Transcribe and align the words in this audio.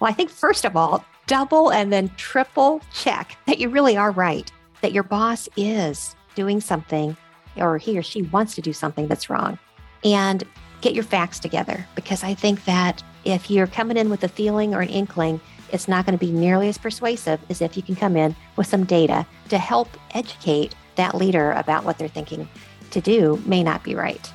Well, 0.00 0.10
I 0.10 0.14
think 0.14 0.30
first 0.30 0.64
of 0.64 0.76
all, 0.76 1.04
double 1.26 1.70
and 1.70 1.92
then 1.92 2.10
triple 2.16 2.80
check 2.92 3.36
that 3.46 3.58
you 3.58 3.68
really 3.68 3.96
are 3.96 4.10
right, 4.10 4.50
that 4.80 4.92
your 4.92 5.02
boss 5.02 5.48
is 5.56 6.16
doing 6.34 6.60
something 6.60 7.16
or 7.56 7.78
he 7.78 7.98
or 7.98 8.02
she 8.02 8.22
wants 8.22 8.54
to 8.54 8.62
do 8.62 8.72
something 8.72 9.06
that's 9.06 9.28
wrong. 9.28 9.58
And 10.02 10.42
get 10.80 10.94
your 10.94 11.04
facts 11.04 11.38
together 11.38 11.86
because 11.94 12.24
I 12.24 12.32
think 12.34 12.64
that 12.64 13.02
if 13.24 13.50
you're 13.50 13.66
coming 13.66 13.98
in 13.98 14.08
with 14.08 14.24
a 14.24 14.28
feeling 14.28 14.74
or 14.74 14.80
an 14.80 14.88
inkling, 14.88 15.40
it's 15.72 15.86
not 15.86 16.06
going 16.06 16.18
to 16.18 16.24
be 16.24 16.32
nearly 16.32 16.68
as 16.68 16.78
persuasive 16.78 17.38
as 17.50 17.60
if 17.60 17.76
you 17.76 17.82
can 17.82 17.94
come 17.94 18.16
in 18.16 18.34
with 18.56 18.66
some 18.66 18.84
data 18.84 19.26
to 19.50 19.58
help 19.58 19.88
educate 20.12 20.74
that 20.96 21.14
leader 21.14 21.52
about 21.52 21.84
what 21.84 21.98
they're 21.98 22.08
thinking 22.08 22.48
to 22.90 23.00
do 23.00 23.40
may 23.44 23.62
not 23.62 23.84
be 23.84 23.94
right. 23.94 24.32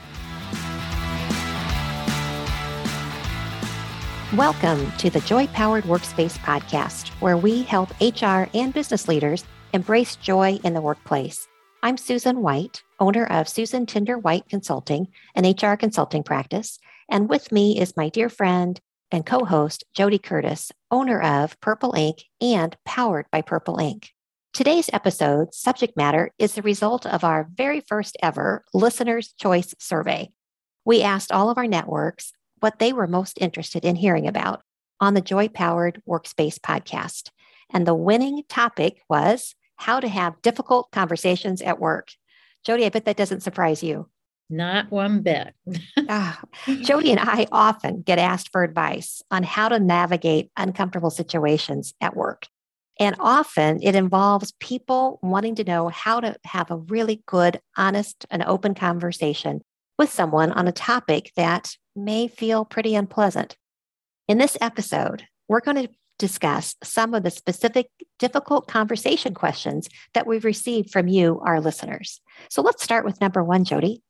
Welcome 4.37 4.91
to 4.97 5.09
the 5.09 5.21
Joy 5.21 5.47
Powered 5.47 5.85
Workspace 5.85 6.37
podcast, 6.39 7.07
where 7.21 7.37
we 7.37 7.63
help 7.63 7.89
HR 8.01 8.49
and 8.53 8.73
business 8.73 9.07
leaders 9.07 9.45
embrace 9.71 10.17
joy 10.17 10.59
in 10.61 10.73
the 10.73 10.81
workplace. 10.81 11.47
I'm 11.83 11.95
Susan 11.95 12.41
White, 12.41 12.83
owner 12.99 13.25
of 13.27 13.47
Susan 13.47 13.85
Tinder 13.85 14.17
White 14.17 14.49
Consulting, 14.49 15.07
an 15.35 15.49
HR 15.49 15.77
consulting 15.77 16.21
practice. 16.21 16.79
And 17.09 17.29
with 17.29 17.53
me 17.53 17.79
is 17.79 17.95
my 17.95 18.09
dear 18.09 18.27
friend 18.27 18.77
and 19.09 19.25
co 19.25 19.45
host, 19.45 19.85
JoDee 19.97 20.21
Curtis, 20.21 20.69
owner 20.91 21.21
of 21.21 21.57
Purple 21.61 21.93
Ink 21.95 22.25
and 22.41 22.75
powered 22.83 23.27
by 23.31 23.41
Purple 23.41 23.77
Ink. 23.77 24.09
Today's 24.51 24.89
episode 24.91 25.53
subject 25.53 25.95
matter 25.95 26.31
is 26.37 26.55
the 26.55 26.61
result 26.61 27.05
of 27.05 27.23
our 27.23 27.47
very 27.55 27.79
first 27.79 28.17
ever 28.21 28.65
Listener's 28.73 29.31
Choice 29.39 29.73
Survey. 29.79 30.29
We 30.83 31.03
asked 31.03 31.31
all 31.31 31.49
of 31.49 31.57
our 31.57 31.67
networks 31.67 32.33
what 32.59 32.79
they 32.79 32.93
were 32.93 33.07
most 33.07 33.37
interested 33.39 33.85
in 33.85 33.95
hearing 33.95 34.27
about 34.27 34.61
on 34.99 35.13
the 35.13 35.21
Joy 35.21 35.47
Powered 35.47 36.01
Workspace 36.07 36.57
podcast. 36.57 37.29
And 37.73 37.85
the 37.85 37.95
winning 37.95 38.43
topic 38.47 39.01
was 39.09 39.55
how 39.77 39.99
to 39.99 40.07
have 40.07 40.41
difficult 40.41 40.91
conversations 40.91 41.61
at 41.61 41.79
work. 41.79 42.09
JoDee, 42.67 42.85
I 42.85 42.89
bet 42.89 43.05
that 43.05 43.17
doesn't 43.17 43.43
surprise 43.43 43.83
you. 43.83 44.09
Not 44.49 44.91
one 44.91 45.21
bit. 45.21 45.53
ah, 46.09 46.39
JoDee 46.67 47.09
and 47.09 47.19
I 47.19 47.47
often 47.51 48.01
get 48.01 48.19
asked 48.19 48.51
for 48.51 48.63
advice 48.63 49.21
on 49.31 49.43
how 49.43 49.69
to 49.69 49.79
navigate 49.79 50.51
uncomfortable 50.55 51.09
situations 51.09 51.93
at 51.99 52.15
work. 52.15 52.47
And 52.99 53.15
often 53.19 53.81
it 53.81 53.95
involves 53.95 54.53
people 54.59 55.19
wanting 55.21 55.55
to 55.55 55.63
know 55.63 55.89
how 55.89 56.19
to 56.21 56.37
have 56.45 56.71
a 56.71 56.77
really 56.77 57.23
good, 57.25 57.59
honest, 57.75 58.25
and 58.29 58.43
open 58.43 58.73
conversation 58.73 59.61
with 59.97 60.11
someone 60.11 60.51
on 60.51 60.67
a 60.67 60.71
topic 60.71 61.31
that 61.35 61.75
may 61.95 62.27
feel 62.27 62.65
pretty 62.65 62.95
unpleasant. 62.95 63.57
In 64.27 64.37
this 64.37 64.57
episode, 64.59 65.23
we're 65.47 65.61
going 65.61 65.87
to 65.87 65.93
discuss 66.17 66.75
some 66.83 67.13
of 67.13 67.23
the 67.23 67.31
specific 67.31 67.87
difficult 68.19 68.67
conversation 68.67 69.33
questions 69.33 69.89
that 70.13 70.25
we've 70.25 70.45
received 70.45 70.89
from 70.91 71.07
you, 71.07 71.41
our 71.45 71.59
listeners. 71.59 72.21
So 72.49 72.61
let's 72.61 72.83
start 72.83 73.05
with 73.05 73.21
number 73.21 73.43
one, 73.43 73.65
JoDee. 73.65 74.01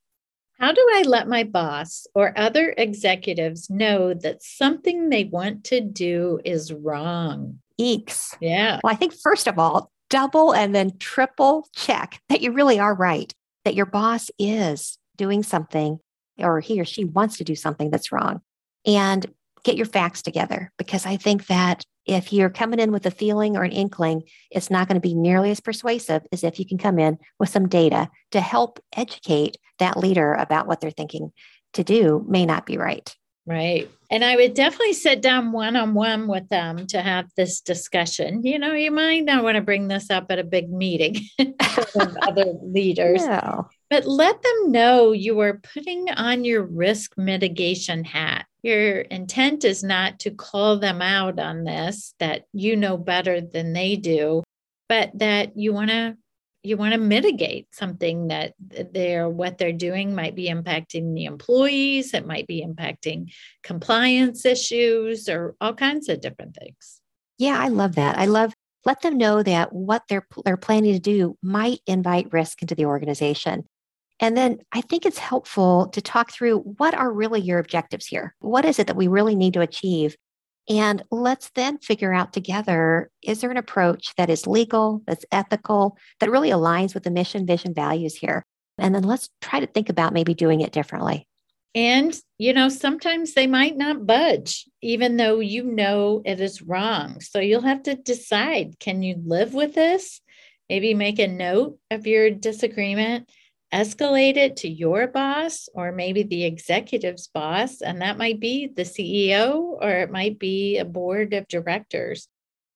How 0.60 0.72
do 0.72 0.88
I 0.94 1.04
let 1.06 1.28
my 1.28 1.44
boss 1.44 2.08
or 2.16 2.38
other 2.38 2.74
executives 2.78 3.70
know 3.70 4.14
that 4.14 4.42
something 4.42 5.10
they 5.10 5.26
want 5.26 5.66
to 5.66 5.82
do 5.82 6.40
is 6.46 6.72
wrong? 6.72 7.60
Eeks. 7.80 8.38
Yeah. 8.40 8.80
Well, 8.82 8.94
I 8.94 8.96
think 8.96 9.14
first 9.22 9.48
of 9.48 9.60
all, 9.60 9.92
double 10.10 10.54
and 10.54 10.74
then 10.74 10.98
triple 10.98 11.68
check 11.76 12.22
that 12.30 12.42
you 12.42 12.54
really 12.54 12.80
are 12.80 12.96
right, 12.96 13.34
that 13.66 13.76
your 13.76 13.86
boss 13.86 14.32
is 14.40 14.98
doing 15.18 15.44
something 15.44 16.00
or 16.38 16.60
he 16.60 16.80
or 16.80 16.86
she 16.86 17.06
wants 17.06 17.38
to 17.38 17.44
do 17.44 17.56
something 17.56 17.90
that's 17.90 18.12
wrong. 18.12 18.42
And 18.86 19.26
get 19.64 19.76
your 19.76 19.88
facts 19.88 20.22
together 20.22 20.72
because 20.78 21.06
I 21.06 21.18
think 21.18 21.48
that 21.48 21.84
if 22.06 22.32
you're 22.32 22.52
coming 22.52 22.80
in 22.80 22.92
with 22.92 23.06
a 23.08 23.12
feeling 23.12 23.58
or 23.58 23.64
an 23.64 23.72
inkling, 23.72 24.24
it's 24.52 24.70
not 24.70 24.88
going 24.88 24.96
to 24.96 25.06
be 25.06 25.16
nearly 25.16 25.50
as 25.50 25.60
persuasive 25.60 26.22
as 26.32 26.44
if 26.44 26.60
you 26.60 26.66
can 26.66 26.78
come 26.78 27.00
in 27.00 27.18
with 27.40 27.50
some 27.50 27.68
data 27.68 28.10
to 28.32 28.40
help 28.40 28.80
educate 28.96 29.58
that 29.80 29.98
leader 29.98 30.34
about 30.34 30.68
what 30.68 30.82
they're 30.82 30.92
thinking 30.92 31.32
to 31.74 31.84
do 31.84 32.24
may 32.30 32.46
not 32.46 32.66
be 32.66 32.78
right. 32.78 33.16
Right. 33.48 33.90
And 34.10 34.24
I 34.24 34.36
would 34.36 34.54
definitely 34.54 34.94
sit 34.94 35.22
down 35.22 35.52
one 35.52 35.76
on 35.76 35.94
one 35.94 36.28
with 36.28 36.48
them 36.50 36.88
to 36.88 37.02
have 37.02 37.28
this 37.36 37.62
discussion. 37.62 38.44
You 38.44 38.58
know, 38.58 38.74
you 38.74 38.92
might 38.92 39.24
not 39.24 39.44
want 39.44 39.56
to 39.56 39.62
bring 39.62 39.88
this 39.88 40.10
up 40.10 40.28
at 40.30 40.40
a 40.40 40.44
big 40.44 40.72
meeting 40.72 41.18
with 41.40 42.18
other 42.24 42.54
leaders, 42.64 43.26
no. 43.26 43.68
But 43.90 44.06
let 44.06 44.42
them 44.42 44.72
know 44.72 45.12
you 45.12 45.40
are 45.42 45.62
putting 45.74 46.10
on 46.10 46.44
your 46.44 46.64
risk 46.64 47.18
mitigation 47.18 48.04
hat. 48.04 48.46
Your 48.64 49.02
intent 49.02 49.64
is 49.64 49.84
not 49.84 50.20
to 50.22 50.32
call 50.32 50.80
them 50.80 51.02
out 51.02 51.40
on 51.40 51.64
this, 51.64 52.16
that 52.20 52.46
you 52.52 52.76
know 52.76 52.98
better 52.98 53.42
than 53.42 53.74
they 53.74 53.96
do, 53.96 54.44
but 54.90 55.12
that 55.20 55.56
you 55.58 55.74
want 55.74 55.92
to 55.92 56.18
you 56.64 56.78
want 56.78 56.94
to 56.94 57.00
mitigate 57.00 57.68
something 57.76 58.30
that 58.30 58.54
they're 58.60 59.30
what 59.30 59.60
they're 59.60 59.72
doing 59.72 60.16
might 60.16 60.36
be 60.36 60.50
impacting 60.50 61.14
the 61.14 61.26
employees 61.26 62.12
it 62.16 62.26
might 62.26 62.48
be 62.48 62.66
impacting 62.66 63.32
compliance 63.62 64.46
issues 64.46 65.30
or 65.30 65.56
all 65.62 65.76
kinds 65.76 66.10
of 66.10 66.22
different 66.22 66.56
things. 66.56 67.02
Yeah 67.38 67.60
i 67.60 67.68
love 67.68 67.96
that. 67.96 68.18
I 68.18 68.26
love 68.26 68.54
let 68.84 69.02
them 69.02 69.18
know 69.18 69.44
that 69.44 69.74
what 69.74 70.04
they're 70.10 70.26
they're 70.44 70.58
planning 70.58 70.94
to 70.94 71.00
do 71.00 71.38
might 71.44 71.82
invite 71.86 72.34
risk 72.34 72.64
into 72.64 72.74
the 72.74 72.86
organization 72.86 73.66
and 74.20 74.36
then 74.36 74.58
i 74.72 74.82
think 74.82 75.06
it's 75.06 75.18
helpful 75.18 75.88
to 75.88 76.02
talk 76.02 76.32
through 76.32 76.60
what 76.60 76.94
are 76.94 77.12
really 77.12 77.42
your 77.42 77.60
objectives 77.60 78.08
here 78.08 78.36
what 78.40 78.66
is 78.66 78.80
it 78.80 78.88
that 78.88 78.96
we 78.96 79.08
really 79.08 79.36
need 79.36 79.54
to 79.54 79.62
achieve 79.62 80.16
and 80.68 81.04
let's 81.12 81.52
then 81.54 81.78
figure 81.78 82.14
out 82.14 82.34
together 82.34 83.12
is 83.22 83.42
there 83.42 83.52
an 83.52 83.58
approach 83.58 84.14
that 84.18 84.30
is 84.30 84.48
legal, 84.48 85.04
that's 85.06 85.26
ethical, 85.32 85.98
that 86.20 86.32
really 86.32 86.50
aligns 86.50 86.94
with 86.94 87.04
the 87.04 87.12
mission, 87.12 87.46
vision, 87.46 87.74
values 87.74 88.16
here? 88.16 88.44
And 88.78 88.94
then 88.94 89.04
let's 89.04 89.30
try 89.42 89.60
to 89.60 89.68
think 89.68 89.90
about 89.90 90.14
maybe 90.14 90.34
doing 90.34 90.62
it 90.62 90.72
differently. 90.72 91.28
And, 91.76 92.18
you 92.38 92.54
know, 92.54 92.70
sometimes 92.70 93.34
they 93.34 93.48
might 93.48 93.78
not 93.78 94.08
budge, 94.08 94.66
even 94.82 95.18
though 95.18 95.40
you 95.40 95.64
know 95.64 96.22
it 96.26 96.40
is 96.40 96.62
wrong. 96.62 97.20
So 97.20 97.40
you'll 97.40 97.62
have 97.62 97.84
to 97.84 97.96
decide 97.96 98.80
can 98.80 99.04
you 99.04 99.22
live 99.24 99.54
with 99.54 99.76
this? 99.76 100.22
Maybe 100.70 100.94
make 100.96 101.20
a 101.20 101.28
note 101.28 101.78
of 101.92 102.08
your 102.08 102.32
disagreement 102.32 103.30
escalate 103.76 104.38
it 104.38 104.56
to 104.58 104.70
your 104.70 105.06
boss 105.06 105.68
or 105.74 105.92
maybe 105.92 106.24
the 106.24 106.46
executive's 106.46 107.28
boss. 107.28 107.82
And 107.82 108.02
that 108.02 108.18
might 108.18 108.40
be 108.40 108.68
the 108.68 108.84
CEO 108.84 109.78
or 109.82 109.90
it 109.90 110.12
might 110.12 110.40
be 110.40 110.78
a 110.78 110.86
board 110.86 111.34
of 111.34 111.48
directors. 111.50 112.30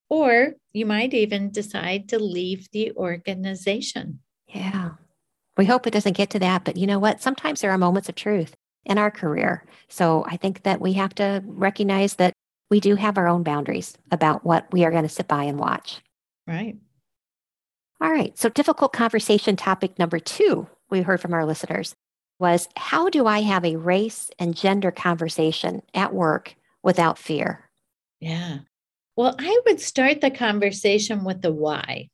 Or 0.10 0.56
you 0.74 0.86
might 0.86 1.14
even 1.14 1.52
decide 1.52 2.10
to 2.10 2.20
leave 2.20 2.68
the 2.72 2.92
organization. 2.94 4.20
Yeah. 4.48 4.92
We 5.56 5.66
hope 5.66 5.88
it 5.88 5.94
doesn't 5.94 6.18
get 6.18 6.32
to 6.32 6.40
that. 6.40 6.66
But 6.66 6.78
you 6.78 6.86
know 6.86 7.00
what? 7.00 7.22
Sometimes 7.22 7.62
there 7.62 7.72
are 7.72 7.78
moments 7.78 8.10
of 8.10 8.16
truth 8.16 8.56
in 8.86 8.98
our 8.98 9.12
career. 9.12 9.66
So 9.88 10.26
I 10.28 10.36
think 10.36 10.64
that 10.64 10.82
we 10.82 10.94
have 10.94 11.16
to 11.16 11.44
recognize 11.46 12.16
that 12.16 12.34
we 12.70 12.80
do 12.80 12.96
have 12.96 13.18
our 13.18 13.28
own 13.28 13.44
boundaries 13.44 13.98
about 14.12 14.46
what 14.46 14.72
we 14.74 14.84
are 14.84 14.92
going 14.92 15.04
to 15.04 15.10
sit 15.10 15.28
by 15.28 15.44
and 15.44 15.60
watch. 15.60 16.02
Right. 16.46 16.78
All 18.02 18.12
right. 18.12 18.38
So, 18.38 18.50
difficult 18.50 18.94
conversation 18.94 19.56
topic 19.56 20.00
number 20.00 20.20
two 20.20 20.68
we 20.90 21.02
heard 21.02 21.22
from 21.22 21.34
our 21.34 21.46
listeners 21.46 21.96
was 22.40 22.68
how 22.76 23.10
do 23.10 23.28
I 23.28 23.42
have 23.42 23.66
a 23.66 23.76
race 23.76 24.32
and 24.40 24.56
gender 24.56 24.92
conversation 24.92 25.82
at 25.94 26.14
work 26.14 26.56
without 26.82 27.18
fear? 27.18 27.70
Yeah. 28.20 28.60
Well, 29.16 29.36
I 29.38 29.62
would 29.66 29.82
start 29.82 30.22
the 30.22 30.32
conversation 30.32 31.26
with 31.26 31.42
the 31.42 31.52
why 31.52 32.10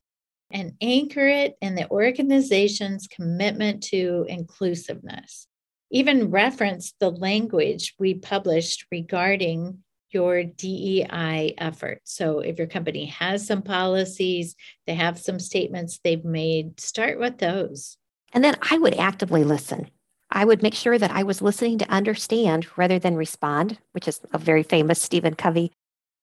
and 0.51 0.73
anchor 0.81 1.27
it 1.27 1.55
in 1.61 1.75
the 1.75 1.89
organization's 1.89 3.07
commitment 3.07 3.83
to 3.83 4.25
inclusiveness. 4.27 5.47
Even 5.91 6.31
reference 6.31 6.93
the 6.99 7.11
language 7.11 7.93
we 7.99 8.15
published 8.15 8.85
regarding 8.91 9.83
your 10.09 10.43
DEI 10.43 11.53
effort. 11.57 12.01
So, 12.05 12.39
if 12.39 12.57
your 12.57 12.67
company 12.67 13.05
has 13.05 13.45
some 13.45 13.61
policies, 13.61 14.55
they 14.87 14.95
have 14.95 15.19
some 15.19 15.39
statements 15.39 15.99
they've 16.03 16.25
made, 16.25 16.79
start 16.79 17.19
with 17.19 17.37
those. 17.37 17.97
And 18.33 18.43
then 18.43 18.55
I 18.69 18.77
would 18.77 18.95
actively 18.95 19.43
listen. 19.43 19.89
I 20.31 20.45
would 20.45 20.61
make 20.61 20.73
sure 20.73 20.97
that 20.97 21.11
I 21.11 21.23
was 21.23 21.41
listening 21.41 21.77
to 21.79 21.89
understand 21.89 22.67
rather 22.75 22.99
than 22.99 23.15
respond, 23.15 23.77
which 23.93 24.07
is 24.07 24.19
a 24.33 24.37
very 24.37 24.63
famous 24.63 25.01
Stephen 25.01 25.35
Covey 25.35 25.71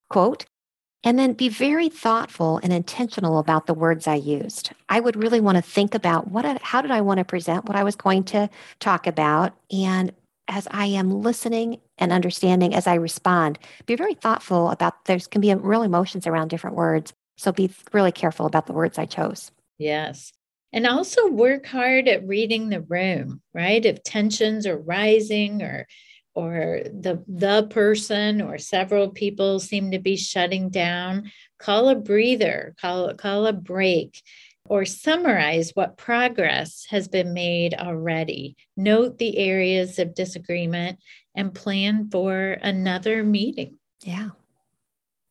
quote. 0.09 0.45
And 1.05 1.19
then 1.19 1.33
be 1.33 1.49
very 1.49 1.89
thoughtful 1.89 2.61
and 2.63 2.71
intentional 2.71 3.37
about 3.37 3.65
the 3.65 3.73
words 3.73 4.07
I 4.07 4.15
used. 4.15 4.71
I 4.87 5.01
would 5.01 5.21
really 5.21 5.41
want 5.41 5.57
to 5.57 5.61
think 5.61 5.95
about 5.95 6.29
what, 6.29 6.61
how 6.61 6.81
did 6.81 6.91
I 6.91 7.01
want 7.01 7.17
to 7.17 7.25
present 7.25 7.65
what 7.65 7.75
I 7.75 7.83
was 7.83 7.95
going 7.95 8.23
to 8.25 8.49
talk 8.79 9.05
about, 9.05 9.53
and 9.69 10.13
as 10.47 10.67
I 10.71 10.85
am 10.85 11.21
listening 11.21 11.79
and 11.97 12.11
understanding 12.11 12.73
as 12.73 12.87
I 12.87 12.95
respond, 12.95 13.59
be 13.85 13.95
very 13.95 14.13
thoughtful 14.13 14.69
about. 14.69 15.05
There's 15.05 15.27
can 15.27 15.41
be 15.41 15.53
real 15.53 15.83
emotions 15.83 16.27
around 16.27 16.49
different 16.49 16.75
words, 16.75 17.13
so 17.37 17.51
be 17.51 17.71
really 17.91 18.11
careful 18.11 18.45
about 18.45 18.67
the 18.67 18.73
words 18.73 18.97
I 18.97 19.05
chose. 19.05 19.51
Yes, 19.77 20.31
and 20.73 20.87
also 20.87 21.27
work 21.27 21.65
hard 21.67 22.07
at 22.07 22.27
reading 22.27 22.69
the 22.69 22.81
room, 22.81 23.41
right? 23.53 23.85
If 23.85 24.03
tensions 24.03 24.65
are 24.67 24.77
rising 24.77 25.61
or 25.61 25.87
or 26.35 26.81
the 26.85 27.23
the 27.27 27.67
person 27.69 28.41
or 28.41 28.57
several 28.57 29.09
people 29.09 29.59
seem 29.59 29.91
to 29.91 29.99
be 29.99 30.17
shutting 30.17 30.69
down, 30.69 31.31
call 31.59 31.89
a 31.89 31.95
breather, 31.95 32.73
call 32.81 33.13
call 33.13 33.45
a 33.45 33.53
break 33.53 34.21
or 34.65 34.85
summarize 34.85 35.71
what 35.73 35.97
progress 35.97 36.85
has 36.89 37.07
been 37.07 37.33
made 37.33 37.73
already. 37.73 38.55
Note 38.75 39.17
the 39.17 39.37
areas 39.37 39.99
of 39.99 40.15
disagreement 40.15 40.97
and 41.35 41.53
plan 41.53 42.09
for 42.09 42.57
another 42.61 43.23
meeting. 43.23 43.77
Yeah. 44.01 44.29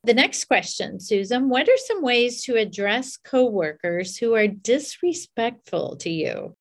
The 0.05 0.15
next 0.15 0.47
question, 0.47 0.99
Susan, 0.99 1.49
what 1.49 1.69
are 1.69 1.77
some 1.77 2.03
ways 2.03 2.43
to 2.45 2.57
address 2.57 3.17
coworkers 3.17 4.17
who 4.17 4.35
are 4.35 4.49
disrespectful 4.49 5.97
to 5.99 6.11
you? 6.11 6.57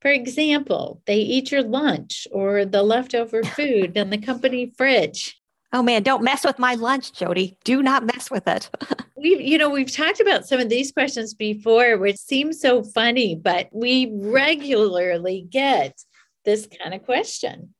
For 0.00 0.10
example, 0.10 1.02
they 1.06 1.18
eat 1.18 1.50
your 1.50 1.62
lunch 1.62 2.26
or 2.32 2.64
the 2.64 2.82
leftover 2.82 3.42
food 3.44 3.96
in 3.96 4.10
the 4.10 4.18
company 4.18 4.72
fridge. 4.78 5.38
Oh 5.72 5.82
man, 5.82 6.04
don't 6.04 6.22
mess 6.22 6.44
with 6.44 6.58
my 6.58 6.74
lunch, 6.74 7.12
JoDee. 7.12 7.56
Do 7.64 7.82
not 7.82 8.06
mess 8.06 8.30
with 8.30 8.48
it. 8.48 8.70
we've, 9.16 9.40
you 9.40 9.58
know, 9.58 9.68
we've 9.68 9.92
talked 9.92 10.20
about 10.20 10.46
some 10.46 10.60
of 10.60 10.68
these 10.68 10.92
questions 10.92 11.34
before, 11.34 11.98
which 11.98 12.16
seems 12.16 12.60
so 12.60 12.82
funny, 12.82 13.34
but 13.34 13.68
we 13.72 14.10
regularly 14.14 15.46
get 15.50 16.00
this 16.44 16.66
kind 16.80 16.94
of 16.94 17.04
question. 17.04 17.74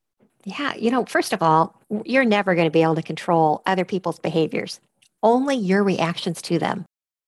Yeah, 0.45 0.75
you 0.75 0.91
know, 0.91 1.05
first 1.05 1.33
of 1.33 1.43
all, 1.43 1.81
you're 2.05 2.25
never 2.25 2.55
going 2.55 2.67
to 2.67 2.71
be 2.71 2.83
able 2.83 2.97
to 2.97 3.03
control 3.03 3.63
other 3.67 3.85
people's 3.85 4.19
behaviors, 4.19 4.81
only 5.23 5.57
your 5.57 5.83
reactions 5.83 6.43
to 6.43 6.59
them. 6.59 6.85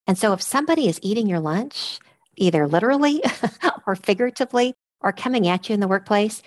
And 0.06 0.17
so 0.17 0.32
if 0.32 0.43
somebody 0.43 0.88
is 0.88 0.99
eating 1.02 1.26
your 1.26 1.40
lunch, 1.40 1.99
either 2.37 2.67
literally 2.67 3.23
or 3.87 3.96
figuratively, 3.96 4.75
or 5.00 5.12
coming 5.12 5.46
at 5.46 5.69
you 5.69 5.75
in 5.75 5.81
the 5.81 5.88
workplace, 5.88 6.43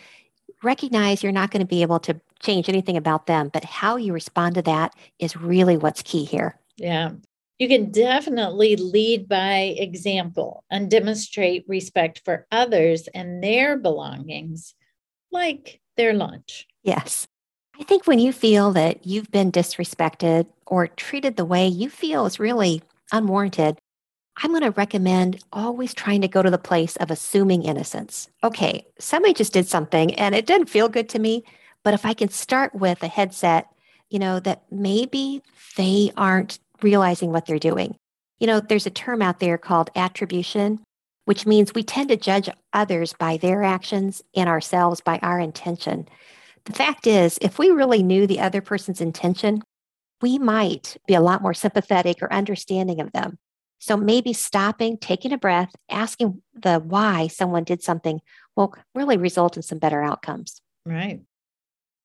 recognize 0.64 1.24
you're 1.24 1.32
not 1.32 1.52
going 1.52 1.62
to 1.62 1.68
be 1.68 1.82
able 1.82 2.00
to 2.00 2.20
change 2.42 2.70
anything 2.70 2.98
about 2.98 3.28
them, 3.28 3.50
but 3.54 3.64
how 3.64 3.96
you 3.96 4.14
respond 4.14 4.56
to 4.56 4.62
that 4.64 4.94
is 5.20 5.38
really 5.38 5.78
what's 5.78 6.02
key 6.02 6.24
here. 6.24 6.60
Yeah. 6.78 7.12
You 7.60 7.68
can 7.68 7.92
definitely 7.92 8.76
lead 8.76 9.28
by 9.28 9.76
example 9.78 10.64
and 10.72 10.90
demonstrate 10.90 11.64
respect 11.68 12.22
for 12.26 12.48
others 12.52 13.08
and 13.14 13.44
their 13.44 13.78
belongings, 13.78 14.74
like 15.32 15.80
their 15.96 16.14
lunch. 16.14 16.68
Yes. 16.82 17.28
I 17.82 17.84
think 17.84 18.06
when 18.06 18.20
you 18.20 18.32
feel 18.32 18.74
that 18.74 19.08
you've 19.08 19.32
been 19.32 19.52
disrespected 19.52 20.46
or 20.68 20.86
treated 20.86 21.36
the 21.36 21.44
way 21.44 21.68
you 21.68 21.90
feel 21.90 22.28
is 22.28 22.40
really 22.40 22.84
unwarranted, 23.12 23.80
I'm 24.38 24.52
going 24.52 24.62
to 24.62 24.70
recommend 24.70 25.44
always 25.52 25.96
trying 25.96 26.22
to 26.22 26.28
go 26.28 26.44
to 26.44 26.52
the 26.52 26.60
place 26.60 26.96
of 26.98 27.10
assuming 27.10 27.64
innocence. 27.64 28.30
Okay, 28.44 28.86
somebody 29.00 29.34
just 29.34 29.52
did 29.52 29.68
something 29.68 30.14
and 30.14 30.36
it 30.36 30.46
didn't 30.46 30.70
feel 30.70 30.90
good 30.90 31.10
to 31.10 31.18
me, 31.18 31.44
but 31.84 31.96
if 31.96 32.06
I 32.06 32.14
can 32.14 32.30
start 32.30 32.76
with 32.76 33.02
a 33.02 33.08
headset, 33.08 33.66
you 34.12 34.20
know, 34.20 34.40
that 34.42 34.62
maybe 34.70 35.42
they 35.76 36.12
aren't 36.16 36.60
realizing 36.84 37.32
what 37.32 37.48
they're 37.48 37.58
doing. 37.58 37.96
You 38.40 38.46
know, 38.46 38.60
there's 38.60 38.86
a 38.86 38.92
term 38.92 39.24
out 39.24 39.40
there 39.40 39.58
called 39.58 39.90
attribution, 39.96 40.82
which 41.26 41.48
means 41.48 41.74
we 41.74 41.82
tend 41.82 42.10
to 42.10 42.16
judge 42.16 42.48
others 42.74 43.14
by 43.14 43.38
their 43.38 43.64
actions 43.64 44.22
and 44.36 44.48
ourselves 44.48 45.02
by 45.02 45.18
our 45.24 45.40
intention. 45.40 46.08
The 46.66 46.74
fact 46.74 47.08
is, 47.08 47.40
if 47.42 47.58
we 47.58 47.70
really 47.70 48.04
knew 48.04 48.28
the 48.28 48.40
other 48.40 48.62
person's 48.62 49.02
intention, 49.02 49.62
we 50.22 50.38
might 50.38 50.98
be 51.08 51.16
a 51.16 51.22
lot 51.22 51.42
more 51.42 51.54
sympathetic 51.54 52.22
or 52.22 52.32
understanding 52.32 53.02
of 53.02 53.12
them. 53.12 53.40
So 53.80 53.98
maybe 53.98 54.32
stopping, 54.34 54.98
taking 54.98 55.34
a 55.34 55.40
breath, 55.40 55.74
asking 55.90 56.42
the 56.54 56.80
why 56.80 57.28
someone 57.28 57.64
did 57.64 57.82
something 57.82 58.22
will 58.56 58.76
really 58.94 59.18
result 59.18 59.58
in 59.58 59.64
some 59.64 59.80
better 59.80 60.04
outcomes. 60.04 60.62
Right. 60.86 61.22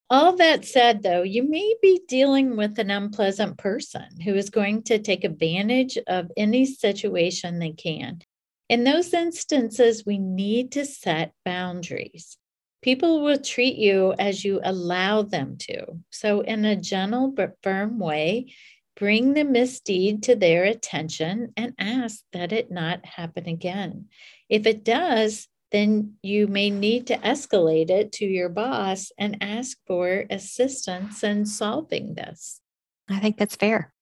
All 0.09 0.35
that 0.37 0.65
said, 0.65 1.03
though, 1.03 1.21
you 1.21 1.47
may 1.47 1.75
be 1.81 2.01
dealing 2.07 2.55
with 2.55 2.79
an 2.79 2.89
unpleasant 2.89 3.57
person 3.57 4.21
who 4.23 4.33
is 4.33 4.49
going 4.49 4.83
to 4.83 4.99
take 4.99 5.23
advantage 5.23 5.97
of 6.07 6.31
any 6.35 6.65
situation 6.65 7.59
they 7.59 7.73
can. 7.73 8.21
In 8.69 8.83
those 8.83 9.13
instances, 9.13 10.05
we 10.05 10.17
need 10.17 10.71
to 10.71 10.85
set 10.85 11.33
boundaries. 11.45 12.37
People 12.81 13.23
will 13.23 13.39
treat 13.39 13.75
you 13.75 14.13
as 14.19 14.45
you 14.45 14.59
allow 14.63 15.23
them 15.23 15.57
to. 15.57 15.99
So, 16.11 16.41
in 16.41 16.63
a 16.65 16.75
gentle 16.75 17.31
but 17.31 17.57
firm 17.63 17.99
way, 17.99 18.53
bring 18.95 19.33
the 19.33 19.43
misdeed 19.43 20.23
to 20.23 20.35
their 20.35 20.63
attention 20.63 21.53
and 21.57 21.73
ask 21.79 22.21
that 22.33 22.51
it 22.51 22.71
not 22.71 23.05
happen 23.05 23.47
again. 23.47 24.05
If 24.49 24.65
it 24.65 24.83
does, 24.83 25.47
then 25.71 26.13
you 26.21 26.47
may 26.47 26.69
need 26.69 27.07
to 27.07 27.17
escalate 27.17 27.89
it 27.89 28.11
to 28.13 28.25
your 28.25 28.49
boss 28.49 29.11
and 29.17 29.37
ask 29.41 29.77
for 29.85 30.25
assistance 30.29 31.23
in 31.23 31.45
solving 31.45 32.13
this. 32.13 32.61
I 33.09 33.19
think 33.19 33.37
that's 33.37 33.55
fair. 33.55 33.93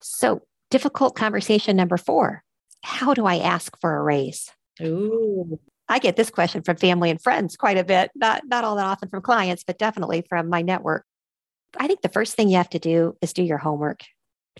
So, 0.00 0.42
difficult 0.70 1.14
conversation 1.14 1.76
number 1.76 1.96
four 1.96 2.42
How 2.82 3.14
do 3.14 3.26
I 3.26 3.38
ask 3.38 3.78
for 3.80 3.96
a 3.96 4.02
raise? 4.02 4.50
Ooh. 4.80 5.60
I 5.90 5.98
get 5.98 6.14
this 6.14 6.30
question 6.30 6.62
from 6.62 6.76
family 6.76 7.10
and 7.10 7.20
friends 7.20 7.56
quite 7.56 7.76
a 7.76 7.82
bit, 7.82 8.12
not, 8.14 8.42
not 8.46 8.62
all 8.62 8.76
that 8.76 8.86
often 8.86 9.08
from 9.08 9.22
clients, 9.22 9.64
but 9.64 9.76
definitely 9.76 10.24
from 10.28 10.48
my 10.48 10.62
network. 10.62 11.04
I 11.76 11.88
think 11.88 12.02
the 12.02 12.08
first 12.08 12.36
thing 12.36 12.48
you 12.48 12.58
have 12.58 12.70
to 12.70 12.78
do 12.78 13.16
is 13.20 13.32
do 13.32 13.42
your 13.42 13.58
homework. 13.58 14.02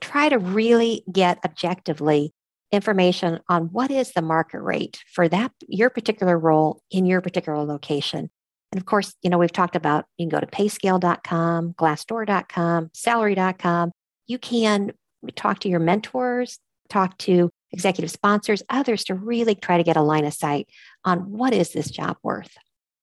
Try 0.01 0.29
to 0.29 0.39
really 0.39 1.05
get 1.11 1.39
objectively 1.45 2.35
information 2.73 3.39
on 3.49 3.67
what 3.67 3.93
is 3.93 4.13
the 4.13 4.23
market 4.23 4.61
rate 4.61 5.03
for 5.13 5.29
that 5.29 5.53
your 5.69 5.89
particular 5.91 6.37
role 6.37 6.83
in 6.91 7.07
your 7.07 7.21
particular 7.21 7.63
location. 7.65 8.29
And 8.73 8.81
of 8.81 8.87
course, 8.87 9.15
you 9.23 9.31
know, 9.31 9.39
we've 9.39 9.53
talked 9.53 9.77
about 9.77 10.07
you 10.17 10.29
can 10.29 10.37
go 10.37 10.41
to 10.41 10.47
payscale.com, 10.47 11.75
glassdoor.com, 11.75 12.91
salary.com. 12.93 13.93
You 14.27 14.39
can 14.39 14.93
talk 15.37 15.61
to 15.61 15.69
your 15.69 15.81
mentors, 15.81 16.59
talk 16.89 17.19
to 17.19 17.51
executive 17.73 18.11
sponsors, 18.11 18.63
others 18.69 19.05
to 19.05 19.15
really 19.15 19.55
try 19.55 19.77
to 19.77 19.85
get 19.85 19.97
a 19.97 20.03
line 20.03 20.25
of 20.25 20.35
sight 20.35 20.69
on 21.05 21.31
what 21.33 21.53
is 21.53 21.73
this 21.73 21.91
job 21.91 22.17
worth. 22.23 22.57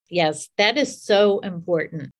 Yes, 0.10 0.50
that 0.58 0.78
is 0.78 1.02
so 1.02 1.40
important. 1.40 2.12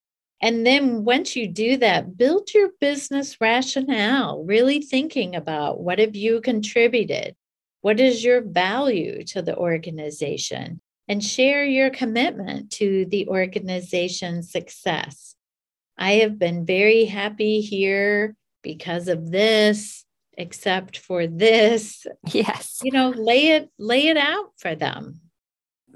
And 0.42 0.66
then 0.66 1.04
once 1.04 1.36
you 1.36 1.48
do 1.48 1.78
that, 1.78 2.18
build 2.18 2.54
your 2.54 2.70
business 2.80 3.42
rationale, 3.42 4.44
really 4.44 4.82
thinking 4.82 5.36
about 5.36 5.80
what 5.80 6.00
have 6.00 6.16
you 6.16 6.42
contributed? 6.42 7.36
What 7.82 8.00
is 8.00 8.24
your 8.24 8.42
value 8.42 9.24
to 9.26 9.42
the 9.42 9.56
organization? 9.56 10.82
And 11.08 11.24
share 11.24 11.64
your 11.64 11.90
commitment 11.90 12.70
to 12.74 13.06
the 13.06 13.30
organization's 13.30 14.52
success. 14.52 15.36
I 15.98 16.16
have 16.16 16.38
been 16.38 16.66
very 16.66 17.06
happy 17.06 17.62
here 17.62 18.36
because 18.62 19.08
of 19.08 19.32
this, 19.32 20.04
except 20.38 20.98
for 20.98 21.26
this. 21.26 22.06
Yes. 22.32 22.80
You 22.84 22.92
know, 22.92 23.10
lay 23.10 23.48
it 23.48 23.70
lay 23.80 24.08
it 24.08 24.18
out 24.18 24.52
for 24.58 24.76
them. 24.76 25.22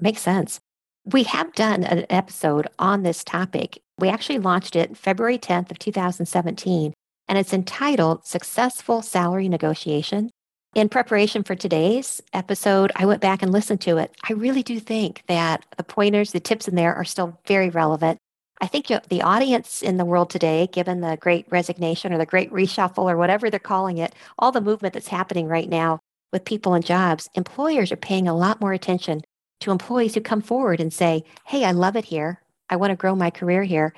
Makes 0.02 0.20
sense. 0.20 0.60
We 1.04 1.22
have 1.22 1.54
done 1.54 1.84
an 1.84 2.06
episode 2.10 2.66
on 2.78 3.02
this 3.02 3.24
topic 3.24 3.80
we 4.02 4.08
actually 4.08 4.40
launched 4.40 4.74
it 4.74 4.96
February 4.96 5.38
10th 5.38 5.70
of 5.70 5.78
2017, 5.78 6.92
and 7.28 7.38
it's 7.38 7.52
entitled 7.52 8.26
Successful 8.26 9.00
Salary 9.00 9.48
Negotiation. 9.48 10.28
In 10.74 10.88
preparation 10.88 11.44
for 11.44 11.54
today's 11.54 12.20
episode, 12.32 12.90
I 12.96 13.06
went 13.06 13.20
back 13.20 13.42
and 13.42 13.52
listened 13.52 13.80
to 13.82 13.98
it. 13.98 14.12
I 14.28 14.32
really 14.32 14.64
do 14.64 14.80
think 14.80 15.22
that 15.28 15.64
the 15.76 15.84
pointers, 15.84 16.32
the 16.32 16.40
tips 16.40 16.66
in 16.66 16.74
there 16.74 16.92
are 16.96 17.04
still 17.04 17.38
very 17.46 17.70
relevant. 17.70 18.18
I 18.60 18.66
think 18.66 18.88
the 18.88 19.22
audience 19.22 19.82
in 19.82 19.98
the 19.98 20.04
world 20.04 20.30
today, 20.30 20.66
given 20.72 21.00
the 21.00 21.16
great 21.20 21.46
resignation 21.48 22.12
or 22.12 22.18
the 22.18 22.26
great 22.26 22.50
reshuffle 22.50 23.04
or 23.04 23.16
whatever 23.16 23.50
they're 23.50 23.60
calling 23.60 23.98
it, 23.98 24.16
all 24.36 24.50
the 24.50 24.60
movement 24.60 24.94
that's 24.94 25.06
happening 25.06 25.46
right 25.46 25.68
now 25.68 26.00
with 26.32 26.44
people 26.44 26.74
and 26.74 26.84
jobs, 26.84 27.28
employers 27.36 27.92
are 27.92 27.96
paying 27.96 28.26
a 28.26 28.36
lot 28.36 28.60
more 28.60 28.72
attention 28.72 29.20
to 29.62 29.70
employees 29.70 30.14
who 30.14 30.20
come 30.20 30.42
forward 30.42 30.80
and 30.80 30.92
say, 30.92 31.24
Hey, 31.46 31.64
I 31.64 31.72
love 31.72 31.96
it 31.96 32.04
here. 32.04 32.40
I 32.68 32.76
want 32.76 32.90
to 32.90 32.96
grow 32.96 33.14
my 33.14 33.30
career 33.30 33.62
here, 33.62 33.94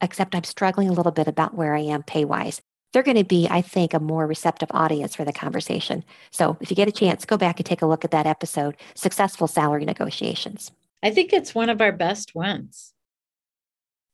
except 0.00 0.34
I'm 0.34 0.44
struggling 0.44 0.88
a 0.88 0.92
little 0.92 1.12
bit 1.12 1.28
about 1.28 1.54
where 1.54 1.74
I 1.74 1.80
am 1.80 2.02
pay 2.02 2.24
wise. 2.24 2.60
They're 2.92 3.02
going 3.02 3.16
to 3.16 3.24
be, 3.24 3.46
I 3.50 3.60
think, 3.60 3.92
a 3.92 4.00
more 4.00 4.26
receptive 4.26 4.70
audience 4.70 5.14
for 5.14 5.24
the 5.24 5.32
conversation. 5.32 6.04
So 6.30 6.56
if 6.60 6.70
you 6.70 6.76
get 6.76 6.88
a 6.88 6.92
chance, 6.92 7.24
go 7.24 7.36
back 7.36 7.58
and 7.58 7.66
take 7.66 7.82
a 7.82 7.86
look 7.86 8.04
at 8.04 8.10
that 8.12 8.26
episode 8.26 8.76
Successful 8.94 9.46
Salary 9.46 9.84
Negotiations. 9.84 10.72
I 11.02 11.10
think 11.10 11.32
it's 11.32 11.54
one 11.54 11.68
of 11.68 11.80
our 11.80 11.92
best 11.92 12.34
ones. 12.34 12.94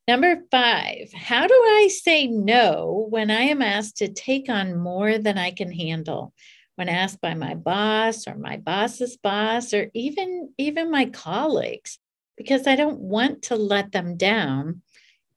Number 0.09 0.42
five, 0.50 1.12
how 1.14 1.47
do 1.47 1.54
I 1.54 1.88
say 1.92 2.26
no 2.26 3.06
when 3.09 3.30
I 3.30 3.42
am 3.42 3.62
asked 3.62 3.99
to 3.99 4.12
take 4.12 4.49
on 4.49 4.76
more 4.76 5.16
than 5.16 5.38
I 5.38 5.52
can 5.52 5.71
handle? 5.71 6.35
When 6.76 6.88
asked 6.88 7.21
by 7.21 7.35
my 7.35 7.55
boss 7.55 8.26
or 8.26 8.35
my 8.35 8.57
boss's 8.57 9.17
boss 9.17 9.75
or 9.75 9.91
even 9.95 10.52
even 10.57 10.91
my 10.91 11.07
colleagues, 11.07 11.99
because 12.37 12.67
I 12.67 12.76
don't 12.76 12.99
want 12.99 13.43
to 13.43 13.57
let 13.57 13.93
them 13.93 14.17
down, 14.17 14.83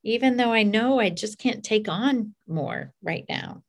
even 0.02 0.36
though 0.36 0.52
I 0.52 0.62
know 0.62 0.98
I 0.98 1.10
just 1.10 1.38
can't 1.38 1.64
take 1.64 1.88
on 1.88 2.34
more 2.48 2.92
right 3.02 3.24
now. 3.28 3.62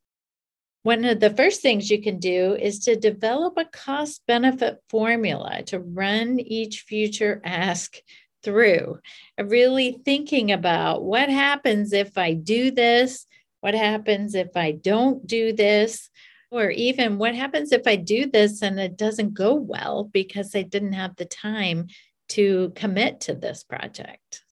One 0.84 1.04
of 1.04 1.20
the 1.20 1.32
first 1.32 1.62
things 1.62 1.92
you 1.92 2.02
can 2.02 2.20
do 2.20 2.56
is 2.56 2.80
to 2.86 2.96
develop 2.96 3.56
a 3.58 3.66
cost 3.66 4.22
benefit 4.26 4.80
formula 4.90 5.62
to 5.64 5.80
run 5.80 6.40
each 6.40 6.82
future 6.82 7.42
ask 7.44 7.98
through, 8.42 9.00
really 9.38 10.00
thinking 10.06 10.54
about 10.54 11.04
what 11.04 11.28
happens 11.28 11.92
if 11.92 12.18
I 12.18 12.34
do 12.34 12.72
this, 12.72 13.26
what 13.60 13.74
happens 13.74 14.36
if 14.36 14.56
I 14.56 14.72
don't 14.72 15.28
do 15.28 15.52
this, 15.52 16.10
or 16.52 16.70
even 16.70 17.18
what 17.18 17.36
happens 17.36 17.72
if 17.72 17.86
I 17.86 17.96
do 17.96 18.26
this 18.26 18.62
and 18.62 18.80
it 18.80 18.98
doesn't 18.98 19.34
go 19.34 19.54
well 19.54 20.06
because 20.06 20.56
I 20.56 20.62
didn't 20.62 20.94
have 20.94 21.16
the 21.16 21.26
time 21.26 21.88
to 22.30 22.72
commit 22.76 23.22
to 23.22 23.34
this 23.34 23.64
project. 23.64 24.44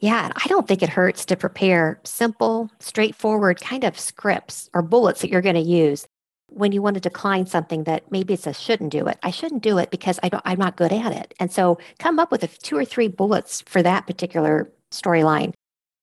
Yeah, 0.00 0.32
I 0.34 0.48
don't 0.48 0.66
think 0.66 0.82
it 0.82 0.88
hurts 0.88 1.24
to 1.26 1.36
prepare 1.36 2.00
simple, 2.04 2.70
straightforward 2.80 3.60
kind 3.60 3.84
of 3.84 3.98
scripts 3.98 4.68
or 4.74 4.82
bullets 4.82 5.20
that 5.20 5.30
you're 5.30 5.42
going 5.42 5.54
to 5.54 5.60
use 5.60 6.06
when 6.48 6.72
you 6.72 6.82
want 6.82 6.94
to 6.94 7.00
decline 7.00 7.46
something 7.46 7.84
that 7.84 8.10
maybe 8.10 8.34
it's 8.34 8.46
a 8.46 8.52
shouldn't 8.52 8.90
do 8.90 9.06
it. 9.06 9.18
I 9.22 9.30
shouldn't 9.30 9.62
do 9.62 9.78
it 9.78 9.90
because 9.90 10.18
I 10.22 10.28
don't 10.28 10.42
I'm 10.44 10.58
not 10.58 10.76
good 10.76 10.92
at 10.92 11.12
it. 11.12 11.34
And 11.38 11.52
so 11.52 11.78
come 11.98 12.18
up 12.18 12.30
with 12.30 12.42
a 12.42 12.48
two 12.48 12.76
or 12.76 12.84
three 12.84 13.08
bullets 13.08 13.62
for 13.62 13.82
that 13.82 14.06
particular 14.06 14.70
storyline. 14.90 15.54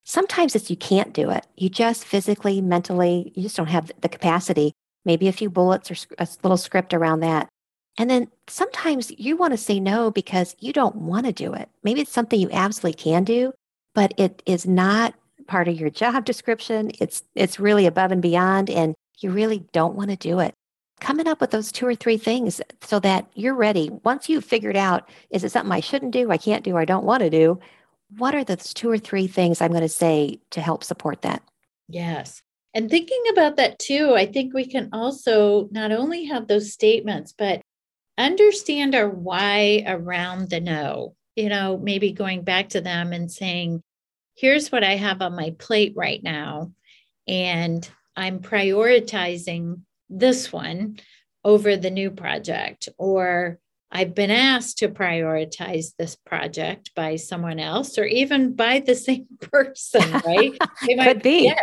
Sometimes 0.05 0.55
it's 0.55 0.69
you 0.69 0.77
can't 0.77 1.13
do 1.13 1.29
it. 1.29 1.45
You 1.55 1.69
just 1.69 2.03
physically, 2.03 2.61
mentally, 2.61 3.31
you 3.35 3.43
just 3.43 3.57
don't 3.57 3.67
have 3.67 3.91
the 4.01 4.09
capacity. 4.09 4.73
Maybe 5.09 5.27
a 5.27 5.31
few 5.31 5.49
bullets 5.49 5.89
or 5.89 5.95
a 6.19 6.27
little 6.43 6.55
script 6.55 6.93
around 6.93 7.21
that. 7.21 7.49
And 7.97 8.11
then 8.11 8.27
sometimes 8.47 9.11
you 9.17 9.35
want 9.35 9.53
to 9.53 9.57
say 9.57 9.79
no 9.79 10.11
because 10.11 10.55
you 10.59 10.71
don't 10.71 10.97
want 10.97 11.25
to 11.25 11.31
do 11.31 11.51
it. 11.55 11.67
Maybe 11.83 12.01
it's 12.01 12.11
something 12.11 12.39
you 12.39 12.51
absolutely 12.51 13.01
can 13.01 13.23
do, 13.23 13.51
but 13.95 14.13
it 14.17 14.43
is 14.45 14.67
not 14.67 15.15
part 15.47 15.67
of 15.67 15.79
your 15.79 15.89
job 15.89 16.25
description. 16.31 16.91
It's 16.99 17.23
it's 17.33 17.59
really 17.59 17.87
above 17.87 18.11
and 18.11 18.21
beyond 18.21 18.69
and 18.69 18.93
you 19.17 19.31
really 19.31 19.65
don't 19.71 19.95
want 19.95 20.11
to 20.11 20.15
do 20.15 20.37
it. 20.37 20.53
Coming 20.99 21.27
up 21.27 21.41
with 21.41 21.49
those 21.49 21.71
two 21.71 21.87
or 21.87 21.95
three 21.95 22.17
things 22.17 22.61
so 22.83 22.99
that 22.99 23.25
you're 23.33 23.55
ready. 23.55 23.89
Once 24.03 24.29
you've 24.29 24.45
figured 24.45 24.77
out, 24.77 25.09
is 25.31 25.43
it 25.43 25.51
something 25.51 25.71
I 25.71 25.79
shouldn't 25.79 26.11
do, 26.11 26.29
I 26.29 26.37
can't 26.37 26.63
do, 26.63 26.77
I 26.77 26.85
don't 26.85 27.03
want 27.03 27.23
to 27.23 27.31
do? 27.31 27.59
What 28.15 28.35
are 28.35 28.43
those 28.43 28.75
two 28.75 28.91
or 28.91 28.99
three 28.99 29.25
things 29.25 29.59
I'm 29.59 29.71
going 29.71 29.81
to 29.81 29.89
say 29.89 30.39
to 30.51 30.61
help 30.61 30.83
support 30.83 31.23
that? 31.23 31.41
Yes. 31.87 32.43
And 32.73 32.89
thinking 32.89 33.23
about 33.31 33.57
that 33.57 33.79
too, 33.79 34.13
I 34.15 34.25
think 34.25 34.53
we 34.53 34.65
can 34.65 34.89
also 34.93 35.67
not 35.71 35.91
only 35.91 36.25
have 36.25 36.47
those 36.47 36.71
statements, 36.71 37.33
but 37.37 37.61
understand 38.17 38.93
our 38.93 39.09
why 39.09 39.83
around 39.87 40.49
the 40.49 40.59
no. 40.59 41.15
You 41.35 41.49
know, 41.49 41.77
maybe 41.77 42.11
going 42.11 42.43
back 42.43 42.69
to 42.69 42.81
them 42.81 43.13
and 43.13 43.31
saying, 43.31 43.81
here's 44.35 44.71
what 44.71 44.83
I 44.83 44.95
have 44.95 45.21
on 45.21 45.35
my 45.35 45.55
plate 45.57 45.93
right 45.95 46.21
now. 46.21 46.71
And 47.27 47.89
I'm 48.15 48.39
prioritizing 48.39 49.81
this 50.09 50.51
one 50.51 50.99
over 51.43 51.77
the 51.77 51.91
new 51.91 52.11
project, 52.11 52.89
or 52.97 53.59
I've 53.91 54.13
been 54.13 54.31
asked 54.31 54.79
to 54.79 54.89
prioritize 54.89 55.93
this 55.97 56.15
project 56.15 56.91
by 56.95 57.15
someone 57.15 57.59
else, 57.59 57.97
or 57.97 58.03
even 58.05 58.53
by 58.53 58.79
the 58.79 58.95
same 58.95 59.27
person, 59.41 60.11
right? 60.25 60.57
They 60.85 60.95
might 60.95 61.07
Could 61.07 61.23
be. 61.23 61.53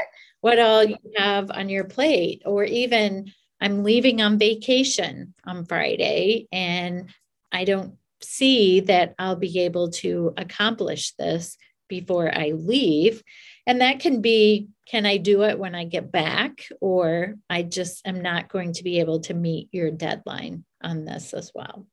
What 0.40 0.58
all 0.58 0.84
you 0.84 0.96
have 1.16 1.50
on 1.50 1.68
your 1.68 1.84
plate, 1.84 2.42
or 2.44 2.64
even 2.64 3.32
I'm 3.60 3.84
leaving 3.84 4.20
on 4.20 4.38
vacation 4.38 5.34
on 5.44 5.64
Friday 5.64 6.46
and 6.52 7.10
I 7.50 7.64
don't 7.64 7.96
see 8.22 8.80
that 8.80 9.14
I'll 9.18 9.36
be 9.36 9.60
able 9.60 9.90
to 9.90 10.34
accomplish 10.36 11.14
this 11.14 11.56
before 11.88 12.30
I 12.32 12.52
leave. 12.54 13.22
And 13.66 13.80
that 13.80 14.00
can 14.00 14.20
be 14.20 14.68
can 14.88 15.04
I 15.04 15.16
do 15.16 15.42
it 15.42 15.58
when 15.58 15.74
I 15.74 15.84
get 15.84 16.12
back? 16.12 16.60
Or 16.80 17.34
I 17.50 17.62
just 17.62 18.06
am 18.06 18.20
not 18.20 18.48
going 18.48 18.74
to 18.74 18.84
be 18.84 19.00
able 19.00 19.20
to 19.20 19.34
meet 19.34 19.68
your 19.72 19.90
deadline 19.90 20.64
on 20.82 21.04
this 21.04 21.34
as 21.34 21.50
well. 21.54 21.86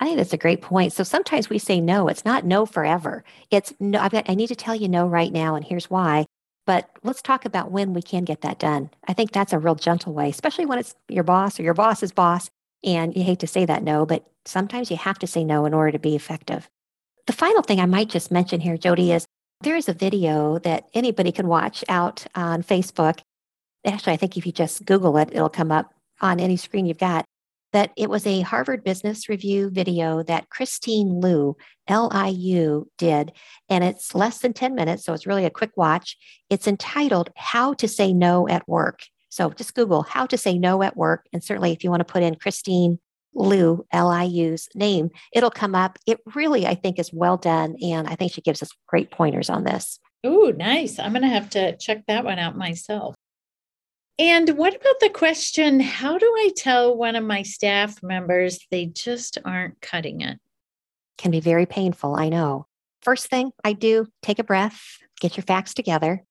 I 0.00 0.06
think 0.06 0.16
that's 0.16 0.32
a 0.32 0.38
great 0.38 0.62
point. 0.62 0.92
So 0.92 1.04
sometimes 1.04 1.48
we 1.48 1.58
say 1.58 1.80
no, 1.80 2.08
it's 2.08 2.24
not 2.24 2.44
no 2.44 2.66
forever. 2.66 3.22
It's 3.50 3.72
no, 3.78 4.00
I've 4.00 4.10
got, 4.10 4.30
I 4.30 4.34
need 4.34 4.48
to 4.48 4.56
tell 4.56 4.74
you 4.74 4.88
no 4.88 5.06
right 5.06 5.30
now, 5.30 5.54
and 5.54 5.64
here's 5.64 5.90
why. 5.90 6.24
But 6.70 6.88
let's 7.02 7.20
talk 7.20 7.46
about 7.46 7.72
when 7.72 7.94
we 7.94 8.00
can 8.00 8.22
get 8.24 8.42
that 8.42 8.60
done. 8.60 8.90
I 9.08 9.12
think 9.12 9.32
that's 9.32 9.52
a 9.52 9.58
real 9.58 9.74
gentle 9.74 10.14
way, 10.14 10.28
especially 10.28 10.66
when 10.66 10.78
it's 10.78 10.94
your 11.08 11.24
boss 11.24 11.58
or 11.58 11.64
your 11.64 11.74
boss's 11.74 12.12
boss. 12.12 12.48
And 12.84 13.12
you 13.16 13.24
hate 13.24 13.40
to 13.40 13.48
say 13.48 13.64
that 13.64 13.82
no, 13.82 14.06
but 14.06 14.24
sometimes 14.44 14.88
you 14.88 14.96
have 14.96 15.18
to 15.18 15.26
say 15.26 15.42
no 15.42 15.64
in 15.64 15.74
order 15.74 15.90
to 15.90 15.98
be 15.98 16.14
effective. 16.14 16.70
The 17.26 17.32
final 17.32 17.62
thing 17.62 17.80
I 17.80 17.86
might 17.86 18.08
just 18.08 18.30
mention 18.30 18.60
here, 18.60 18.76
JoDee, 18.76 19.12
is 19.12 19.26
there 19.62 19.74
is 19.74 19.88
a 19.88 19.92
video 19.92 20.60
that 20.60 20.88
anybody 20.94 21.32
can 21.32 21.48
watch 21.48 21.82
out 21.88 22.24
on 22.36 22.62
Facebook. 22.62 23.18
Actually, 23.84 24.12
I 24.12 24.18
think 24.18 24.36
if 24.36 24.46
you 24.46 24.52
just 24.52 24.86
Google 24.86 25.16
it, 25.16 25.30
it'll 25.32 25.48
come 25.48 25.72
up 25.72 25.92
on 26.20 26.38
any 26.38 26.56
screen 26.56 26.86
you've 26.86 26.98
got. 26.98 27.24
That 27.72 27.92
it 27.96 28.10
was 28.10 28.26
a 28.26 28.40
Harvard 28.40 28.82
Business 28.82 29.28
Review 29.28 29.70
video 29.70 30.22
that 30.24 30.48
Christine 30.48 31.20
Liu, 31.20 31.56
L 31.86 32.08
I 32.12 32.28
U, 32.28 32.88
did. 32.98 33.32
And 33.68 33.84
it's 33.84 34.14
less 34.14 34.38
than 34.38 34.52
10 34.52 34.74
minutes. 34.74 35.04
So 35.04 35.12
it's 35.12 35.26
really 35.26 35.44
a 35.44 35.50
quick 35.50 35.70
watch. 35.76 36.16
It's 36.48 36.66
entitled 36.66 37.30
How 37.36 37.74
to 37.74 37.86
Say 37.86 38.12
No 38.12 38.48
at 38.48 38.68
Work. 38.68 39.00
So 39.30 39.50
just 39.50 39.74
Google 39.74 40.02
how 40.02 40.26
to 40.26 40.36
say 40.36 40.58
no 40.58 40.82
at 40.82 40.96
work. 40.96 41.26
And 41.32 41.42
certainly 41.42 41.72
if 41.72 41.84
you 41.84 41.90
want 41.90 42.00
to 42.00 42.12
put 42.12 42.22
in 42.22 42.34
Christine 42.34 42.98
Liu, 43.32 43.86
L-I-U's 43.92 44.68
name, 44.74 45.10
it'll 45.32 45.52
come 45.52 45.76
up. 45.76 45.98
It 46.04 46.18
really, 46.34 46.66
I 46.66 46.74
think, 46.74 46.98
is 46.98 47.12
well 47.12 47.36
done. 47.36 47.76
And 47.80 48.08
I 48.08 48.16
think 48.16 48.32
she 48.32 48.40
gives 48.40 48.60
us 48.60 48.72
great 48.88 49.12
pointers 49.12 49.48
on 49.48 49.62
this. 49.62 50.00
Oh, 50.24 50.52
nice. 50.56 50.98
I'm 50.98 51.12
going 51.12 51.22
to 51.22 51.28
have 51.28 51.48
to 51.50 51.76
check 51.76 52.04
that 52.08 52.24
one 52.24 52.40
out 52.40 52.56
myself. 52.56 53.14
And 54.20 54.50
what 54.50 54.76
about 54.76 55.00
the 55.00 55.08
question 55.08 55.80
how 55.80 56.18
do 56.18 56.26
I 56.26 56.52
tell 56.54 56.94
one 56.96 57.16
of 57.16 57.24
my 57.24 57.42
staff 57.42 58.02
members 58.02 58.60
they 58.70 58.86
just 58.86 59.38
aren't 59.44 59.80
cutting 59.80 60.20
it? 60.20 60.38
Can 61.16 61.30
be 61.30 61.40
very 61.40 61.66
painful, 61.66 62.14
I 62.14 62.28
know. 62.28 62.66
First 63.02 63.28
thing 63.28 63.50
I 63.64 63.72
do, 63.72 64.06
take 64.22 64.38
a 64.38 64.44
breath, 64.44 64.78
get 65.20 65.36
your 65.36 65.44
facts 65.44 65.72
together, 65.72 66.22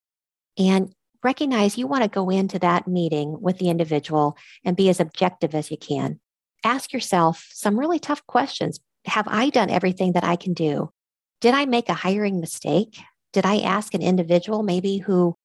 and 0.56 0.94
recognize 1.24 1.78
you 1.78 1.88
want 1.88 2.04
to 2.04 2.10
go 2.10 2.30
into 2.30 2.60
that 2.60 2.88
meeting 2.88 3.42
with 3.42 3.58
the 3.58 3.70
individual 3.70 4.38
and 4.64 4.78
be 4.78 4.88
as 4.90 5.00
objective 5.00 5.56
as 5.56 5.72
you 5.72 5.78
can 5.78 6.20
ask 6.64 6.94
yourself 6.94 7.48
some 7.52 7.80
really 7.80 8.00
tough 8.00 8.26
questions. 8.28 8.80
Have 9.06 9.28
I 9.28 9.50
done 9.50 9.70
everything 9.70 10.14
that 10.14 10.24
I 10.24 10.36
can 10.36 10.54
do? 10.54 10.92
Did 11.42 11.54
I 11.54 11.66
make 11.66 11.90
a 11.90 11.94
hiring 11.94 12.40
mistake? 12.40 13.00
Did 13.32 13.46
I 13.46 13.60
ask 13.60 13.94
an 13.94 14.02
individual 14.02 14.64
maybe 14.64 14.98
who 14.98 15.36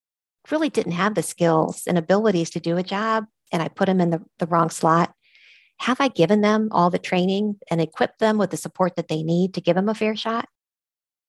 really 0.51 0.69
didn't 0.69 0.93
have 0.93 1.15
the 1.15 1.23
skills 1.23 1.83
and 1.87 1.99
abilities 1.99 2.51
to 2.51 2.61
do 2.61 2.77
a 2.77 2.83
job 2.83 3.25
and 3.53 3.63
I 3.63 3.69
put 3.69 3.87
them 3.87 4.01
in 4.01 4.11
the, 4.11 4.23
the 4.39 4.47
wrong 4.47 4.71
slot? 4.71 5.15
Have 5.79 6.01
I 6.01 6.09
given 6.09 6.41
them 6.41 6.69
all 6.71 6.91
the 6.91 6.99
training 6.99 7.57
and 7.71 7.81
equipped 7.81 8.19
them 8.19 8.39
with 8.39 8.51
the 8.51 8.57
support 8.57 8.97
that 8.97 9.09
they 9.09 9.23
need 9.23 9.55
to 9.55 9.61
give 9.61 9.77
them 9.77 9.89
a 9.89 9.95
fair 9.95 10.17
shot? 10.17 10.49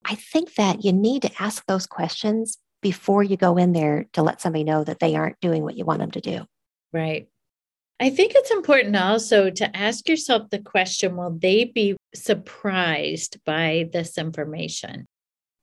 I 0.06 0.16
think 0.16 0.56
that 0.56 0.84
you 0.86 0.94
need 0.94 1.24
to 1.24 1.32
ask 1.40 1.66
those 1.66 1.88
questions 1.88 2.58
before 2.82 3.24
you 3.24 3.38
go 3.38 3.58
in 3.58 3.74
there 3.74 4.06
to 4.14 4.22
let 4.22 4.42
somebody 4.42 4.64
know 4.64 4.84
that 4.84 5.00
they 5.00 5.16
aren't 5.16 5.40
doing 5.40 5.64
what 5.64 5.76
you 5.76 5.86
want 5.86 6.00
them 6.00 6.12
to 6.12 6.22
do. 6.22 6.46
Right. 6.94 7.28
I 8.00 8.10
think 8.10 8.34
it's 8.36 8.52
important 8.52 8.96
also 8.96 9.50
to 9.50 9.76
ask 9.76 10.08
yourself 10.08 10.50
the 10.50 10.60
question 10.60 11.16
will 11.16 11.32
they 11.32 11.66
be 11.66 11.96
surprised 12.14 13.40
by 13.46 13.90
this 13.92 14.18
information? 14.18 15.08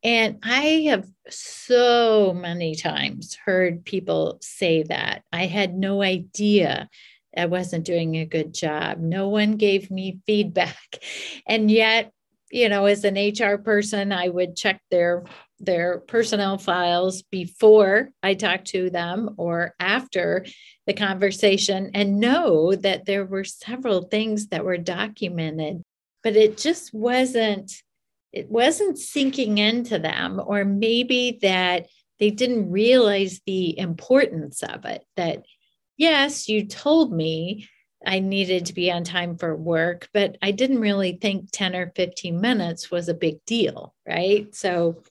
And 0.03 0.39
I 0.43 0.87
have 0.89 1.07
so 1.29 2.35
many 2.35 2.75
times 2.75 3.37
heard 3.45 3.85
people 3.85 4.39
say 4.41 4.83
that. 4.85 5.23
I 5.33 5.47
had 5.47 5.75
no 5.75 6.03
idea 6.03 6.89
I 7.37 7.47
wasn't 7.47 7.87
doing 7.87 8.17
a 8.17 8.27
good 8.27 8.53
job. 8.53 8.99
No 8.99 9.29
one 9.29 9.57
gave 9.57 9.91
me 9.91 10.21
feedback. 10.27 10.77
And 11.47 11.71
yet, 11.71 12.13
you 12.51 12.69
know, 12.69 12.85
as 12.87 13.05
an 13.05 13.17
HR 13.17 13.57
person, 13.59 14.13
I 14.13 14.29
would 14.29 14.57
check 14.57 14.81
their 14.91 15.25
their 15.59 15.99
personnel 16.01 16.59
files 16.59 17.23
before 17.23 18.11
I 18.23 18.35
talked 18.35 18.67
to 18.69 18.91
them 18.91 19.35
or 19.39 19.75
after 19.79 20.45
the 20.87 20.93
conversation 20.93 21.93
and 21.95 22.21
know 22.21 22.75
that 22.75 23.07
there 23.07 23.25
were 23.25 23.45
several 23.45 24.03
things 24.03 24.49
that 24.49 24.65
were 24.65 24.79
documented, 24.79 25.83
but 26.23 26.37
it 26.37 26.59
just 26.59 26.93
wasn't 26.93 27.73
it 28.33 28.51
wasn't 28.51 28.99
sinking 28.99 29.59
into 29.59 29.99
them 29.99 30.41
or 30.45 30.65
maybe 30.65 31.39
that 31.43 31.87
they 32.19 32.31
didn't 32.31 32.71
realize 32.71 33.41
the 33.47 33.79
importance 33.79 34.63
of 34.63 34.85
it 34.85 35.05
that 35.17 35.45
yes 35.97 36.49
you 36.49 36.67
told 36.67 37.13
me 37.13 37.69
I 38.07 38.19
needed 38.19 38.67
to 38.67 38.75
be 38.75 38.91
on 38.91 39.05
time 39.05 39.37
for 39.37 39.55
work, 39.55 40.09
but 40.13 40.37
I 40.43 40.51
didn't 40.51 40.81
really 40.81 41.19
think 41.21 41.51
10 41.53 41.77
or 41.77 41.93
15 41.95 42.41
minutes 42.41 42.91
was 42.91 43.09
a 43.09 43.15
big 43.15 43.45
deal, 43.45 43.95
right? 44.07 44.53
So 44.55 45.03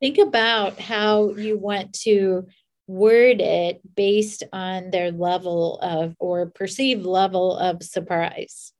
think 0.00 0.18
about 0.18 0.78
how 0.78 1.34
you 1.34 1.58
want 1.58 1.92
to 2.00 2.46
word 2.86 3.40
it 3.40 3.82
based 3.94 4.44
on 4.52 4.90
their 4.90 5.10
level 5.12 5.78
of 5.80 6.14
or 6.18 6.46
perceived 6.46 7.04
level 7.04 7.56
of 7.56 7.82
surprise. 7.82 8.72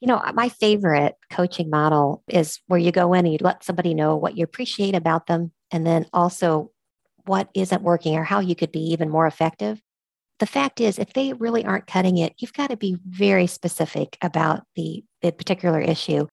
You 0.00 0.08
know, 0.08 0.22
my 0.34 0.48
favorite 0.48 1.14
coaching 1.30 1.70
model 1.70 2.22
is 2.28 2.60
where 2.66 2.78
you 2.78 2.92
go 2.92 3.12
in 3.14 3.24
and 3.24 3.32
you 3.32 3.38
let 3.40 3.64
somebody 3.64 3.94
know 3.94 4.16
what 4.16 4.36
you 4.36 4.44
appreciate 4.44 4.94
about 4.94 5.26
them 5.26 5.52
and 5.70 5.86
then 5.86 6.06
also 6.12 6.70
what 7.24 7.48
isn't 7.54 7.82
working 7.82 8.16
or 8.16 8.24
how 8.24 8.40
you 8.40 8.54
could 8.54 8.72
be 8.72 8.92
even 8.92 9.08
more 9.08 9.26
effective. 9.26 9.80
The 10.38 10.46
fact 10.46 10.80
is, 10.80 10.98
if 10.98 11.14
they 11.14 11.32
really 11.32 11.64
aren't 11.64 11.86
cutting 11.86 12.18
it, 12.18 12.34
you've 12.38 12.52
got 12.52 12.68
to 12.68 12.76
be 12.76 12.98
very 13.08 13.46
specific 13.46 14.18
about 14.20 14.64
the, 14.76 15.02
the 15.22 15.32
particular 15.32 15.80
issue 15.80 16.26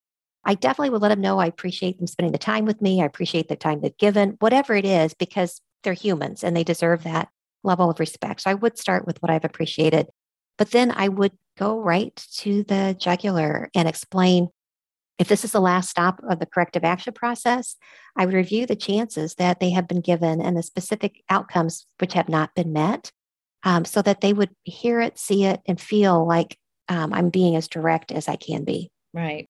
I 0.46 0.56
definitely 0.56 0.90
would 0.90 1.02
let 1.02 1.10
them 1.10 1.22
know 1.22 1.40
I 1.40 1.46
appreciate 1.46 1.98
them 1.98 2.08
spending 2.08 2.32
the 2.32 2.38
time 2.38 2.66
with 2.66 2.82
me. 2.82 3.02
I 3.02 3.06
appreciate 3.06 3.48
the 3.48 3.56
time 3.56 3.82
they've 3.82 3.98
given, 3.98 4.36
whatever 4.40 4.76
it 4.76 4.86
is, 4.86 5.14
because 5.14 5.62
they're 5.84 5.94
humans 5.94 6.44
and 6.44 6.56
they 6.56 6.64
deserve 6.64 7.04
that 7.04 7.30
level 7.64 7.90
of 7.90 8.00
respect. 8.00 8.42
So 8.42 8.52
I 8.52 8.56
would 8.56 8.78
start 8.78 9.08
with 9.08 9.22
what 9.22 9.32
I've 9.32 9.46
appreciated, 9.46 10.08
but 10.58 10.72
then 10.72 10.92
I 10.92 11.08
would 11.08 11.34
go 11.58 11.80
right 11.80 12.16
to 12.38 12.64
the 12.64 12.96
jugular 13.00 13.70
and 13.76 13.88
explain 13.88 14.50
if 15.20 15.28
this 15.28 15.46
is 15.46 15.52
the 15.52 15.60
last 15.60 15.90
stop 15.90 16.20
of 16.28 16.40
the 16.40 16.46
corrective 16.46 16.84
action 16.84 17.14
process, 17.14 17.76
I 18.16 18.26
would 18.26 18.34
review 18.34 18.66
the 18.66 18.76
chances 18.76 19.36
that 19.36 19.60
they 19.60 19.70
have 19.70 19.88
been 19.88 20.02
given 20.02 20.42
and 20.42 20.58
the 20.58 20.64
specific 20.64 21.24
outcomes 21.30 21.86
which 22.00 22.14
have 22.14 22.30
not 22.30 22.56
been 22.56 22.74
met 22.74 23.12
um, 23.64 23.86
so 23.86 24.02
that 24.02 24.22
they 24.22 24.34
would 24.34 24.50
hear 24.64 25.00
it, 25.00 25.20
see 25.20 25.46
it, 25.46 25.62
and 25.68 25.80
feel 25.80 26.28
like 26.28 26.58
um, 26.90 27.14
I'm 27.14 27.30
being 27.30 27.56
as 27.56 27.68
direct 27.68 28.12
as 28.12 28.28
I 28.28 28.36
can 28.36 28.64
be. 28.64 28.92
Right. 29.14 29.48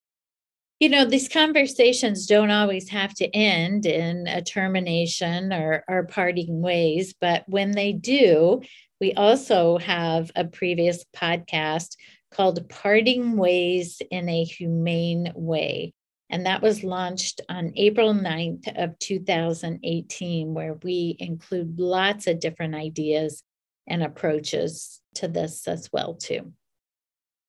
You 0.79 0.89
know, 0.89 1.05
these 1.05 1.29
conversations 1.29 2.27
don't 2.27 2.51
always 2.51 2.89
have 2.89 3.13
to 3.15 3.33
end 3.33 3.85
in 3.85 4.27
a 4.27 4.41
termination 4.41 5.53
or, 5.53 5.83
or 5.87 6.03
parting 6.03 6.61
ways, 6.61 7.13
but 7.19 7.45
when 7.47 7.71
they 7.71 7.93
do, 7.93 8.61
we 9.03 9.11
also 9.15 9.77
have 9.79 10.31
a 10.33 10.45
previous 10.45 11.03
podcast 11.13 11.97
called 12.31 12.69
Parting 12.69 13.35
Ways 13.35 14.01
in 14.09 14.29
a 14.29 14.45
Humane 14.45 15.33
Way. 15.35 15.91
And 16.29 16.45
that 16.45 16.61
was 16.61 16.85
launched 16.85 17.41
on 17.49 17.73
April 17.75 18.13
9th 18.13 18.81
of 18.81 18.97
2018, 18.99 20.53
where 20.53 20.75
we 20.75 21.17
include 21.19 21.81
lots 21.81 22.27
of 22.27 22.39
different 22.39 22.75
ideas 22.75 23.43
and 23.87 24.01
approaches 24.01 25.01
to 25.15 25.27
this 25.27 25.67
as 25.67 25.89
well 25.91 26.13
too. 26.13 26.53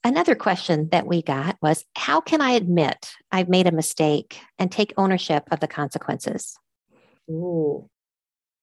Another 0.02 0.34
question 0.34 0.88
that 0.90 1.06
we 1.06 1.22
got 1.22 1.56
was 1.62 1.84
how 1.94 2.20
can 2.20 2.40
I 2.40 2.50
admit 2.54 3.12
I've 3.30 3.48
made 3.48 3.68
a 3.68 3.72
mistake 3.72 4.40
and 4.58 4.72
take 4.72 4.92
ownership 4.96 5.44
of 5.52 5.60
the 5.60 5.68
consequences? 5.68 6.58
Ooh, 7.30 7.88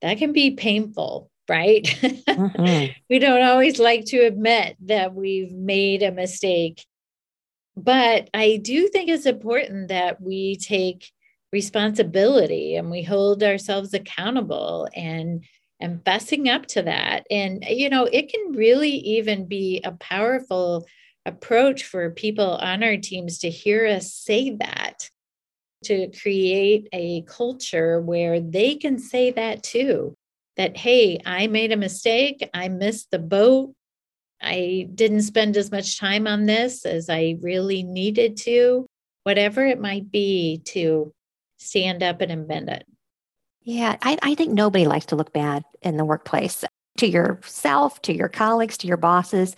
that 0.01 0.17
can 0.17 0.33
be 0.33 0.51
painful 0.51 1.30
right? 1.51 1.84
Mm-hmm. 1.84 2.93
we 3.10 3.20
don't 3.20 3.43
always 3.43 3.77
like 3.77 4.05
to 4.05 4.20
admit 4.20 4.77
that 4.86 5.13
we've 5.13 5.51
made 5.51 6.01
a 6.01 6.12
mistake. 6.12 6.86
But 7.75 8.29
I 8.34 8.62
do 8.63 8.88
think 8.88 9.10
it's 9.10 9.25
important 9.25 9.89
that 9.89 10.22
we 10.22 10.55
take 10.55 11.12
responsibility 11.51 12.75
and 12.75 12.89
we 12.89 13.03
hold 13.03 13.43
ourselves 13.43 13.93
accountable 13.93 14.88
and 14.96 15.43
and 15.81 16.03
fessing 16.05 16.48
up 16.48 16.67
to 16.67 16.84
that. 16.84 17.25
And 17.29 17.65
you 17.67 17.89
know, 17.89 18.05
it 18.05 18.31
can 18.31 18.53
really 18.53 18.91
even 19.17 19.46
be 19.46 19.81
a 19.84 19.91
powerful 19.91 20.86
approach 21.25 21.84
for 21.84 22.12
people 22.12 22.55
on 22.55 22.81
our 22.81 22.98
teams 22.98 23.39
to 23.39 23.50
hear 23.50 23.86
us 23.86 24.13
say 24.13 24.51
that 24.51 25.10
to 25.84 26.10
create 26.22 26.88
a 26.93 27.24
culture 27.24 28.00
where 28.00 28.39
they 28.39 28.75
can 28.75 29.00
say 29.00 29.31
that 29.31 29.63
too 29.63 30.15
that, 30.62 30.77
hey, 30.77 31.20
I 31.25 31.48
made 31.48 31.72
a 31.72 31.77
mistake. 31.77 32.48
I 32.53 32.68
missed 32.68 33.10
the 33.10 33.18
boat. 33.18 33.74
I 34.39 34.88
didn't 34.94 35.24
spend 35.24 35.58
as 35.58 35.72
much 35.72 36.00
time 36.00 36.27
on 36.27 36.46
this 36.46 36.86
as 36.86 37.10
I 37.10 37.38
really 37.41 37.82
needed 37.82 38.38
to, 38.38 38.86
whatever 39.24 39.65
it 39.65 39.80
might 39.80 40.12
be 40.12 40.62
to 40.65 41.12
stand 41.58 42.03
up 42.03 42.22
and 42.22 42.32
amend 42.32 42.70
it. 42.70 42.86
Yeah, 43.63 43.98
I, 44.03 44.20
I 44.22 44.36
think 44.36 44.53
nobody 44.53 44.86
likes 44.86 45.08
to 45.08 45.15
look 45.15 45.34
bad 45.34 45.63
in 45.82 45.98
the 45.98 46.06
workplace 46.06 46.63
to 46.98 47.08
yourself, 47.08 48.00
to 48.03 48.13
your 48.13 48.30
colleagues, 48.30 48.77
to 48.77 48.88
your 48.88 48.98
bosses. 48.98 49.56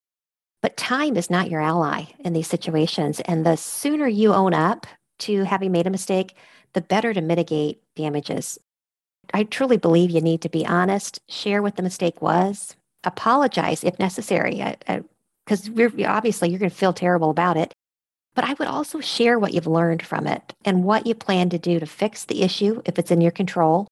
But 0.61 0.77
time 0.77 1.17
is 1.17 1.29
not 1.29 1.49
your 1.49 1.59
ally 1.59 2.05
in 2.19 2.31
these 2.31 2.47
situations. 2.47 3.19
And 3.21 3.45
the 3.45 3.57
sooner 3.57 4.07
you 4.07 4.33
own 4.33 4.53
up 4.53 4.87
to 5.19 5.43
having 5.43 5.73
made 5.73 5.87
a 5.87 5.89
mistake, 5.89 6.37
the 6.73 6.81
better 6.81 7.13
to 7.13 7.21
mitigate 7.21 7.81
damages. 7.97 8.57
I 9.33 9.43
truly 9.43 9.77
believe 9.77 10.11
you 10.11 10.21
need 10.21 10.41
to 10.41 10.49
be 10.49 10.65
honest, 10.65 11.19
share 11.27 11.61
what 11.61 11.75
the 11.75 11.83
mistake 11.83 12.21
was, 12.21 12.75
apologize 13.03 13.83
if 13.83 13.99
necessary, 13.99 14.61
uh, 14.61 14.75
uh, 14.87 14.99
because 15.45 15.69
obviously 16.05 16.49
you're 16.49 16.59
going 16.59 16.71
to 16.71 16.75
feel 16.75 16.93
terrible 16.93 17.29
about 17.29 17.57
it. 17.57 17.73
But 18.35 18.45
I 18.45 18.53
would 18.53 18.67
also 18.67 18.99
share 18.99 19.37
what 19.37 19.53
you've 19.53 19.67
learned 19.67 20.01
from 20.01 20.25
it 20.25 20.53
and 20.65 20.83
what 20.83 21.05
you 21.05 21.13
plan 21.13 21.49
to 21.49 21.59
do 21.59 21.79
to 21.79 21.85
fix 21.85 22.25
the 22.25 22.41
issue 22.41 22.81
if 22.85 22.97
it's 22.97 23.11
in 23.11 23.21
your 23.21 23.31
control. 23.31 23.87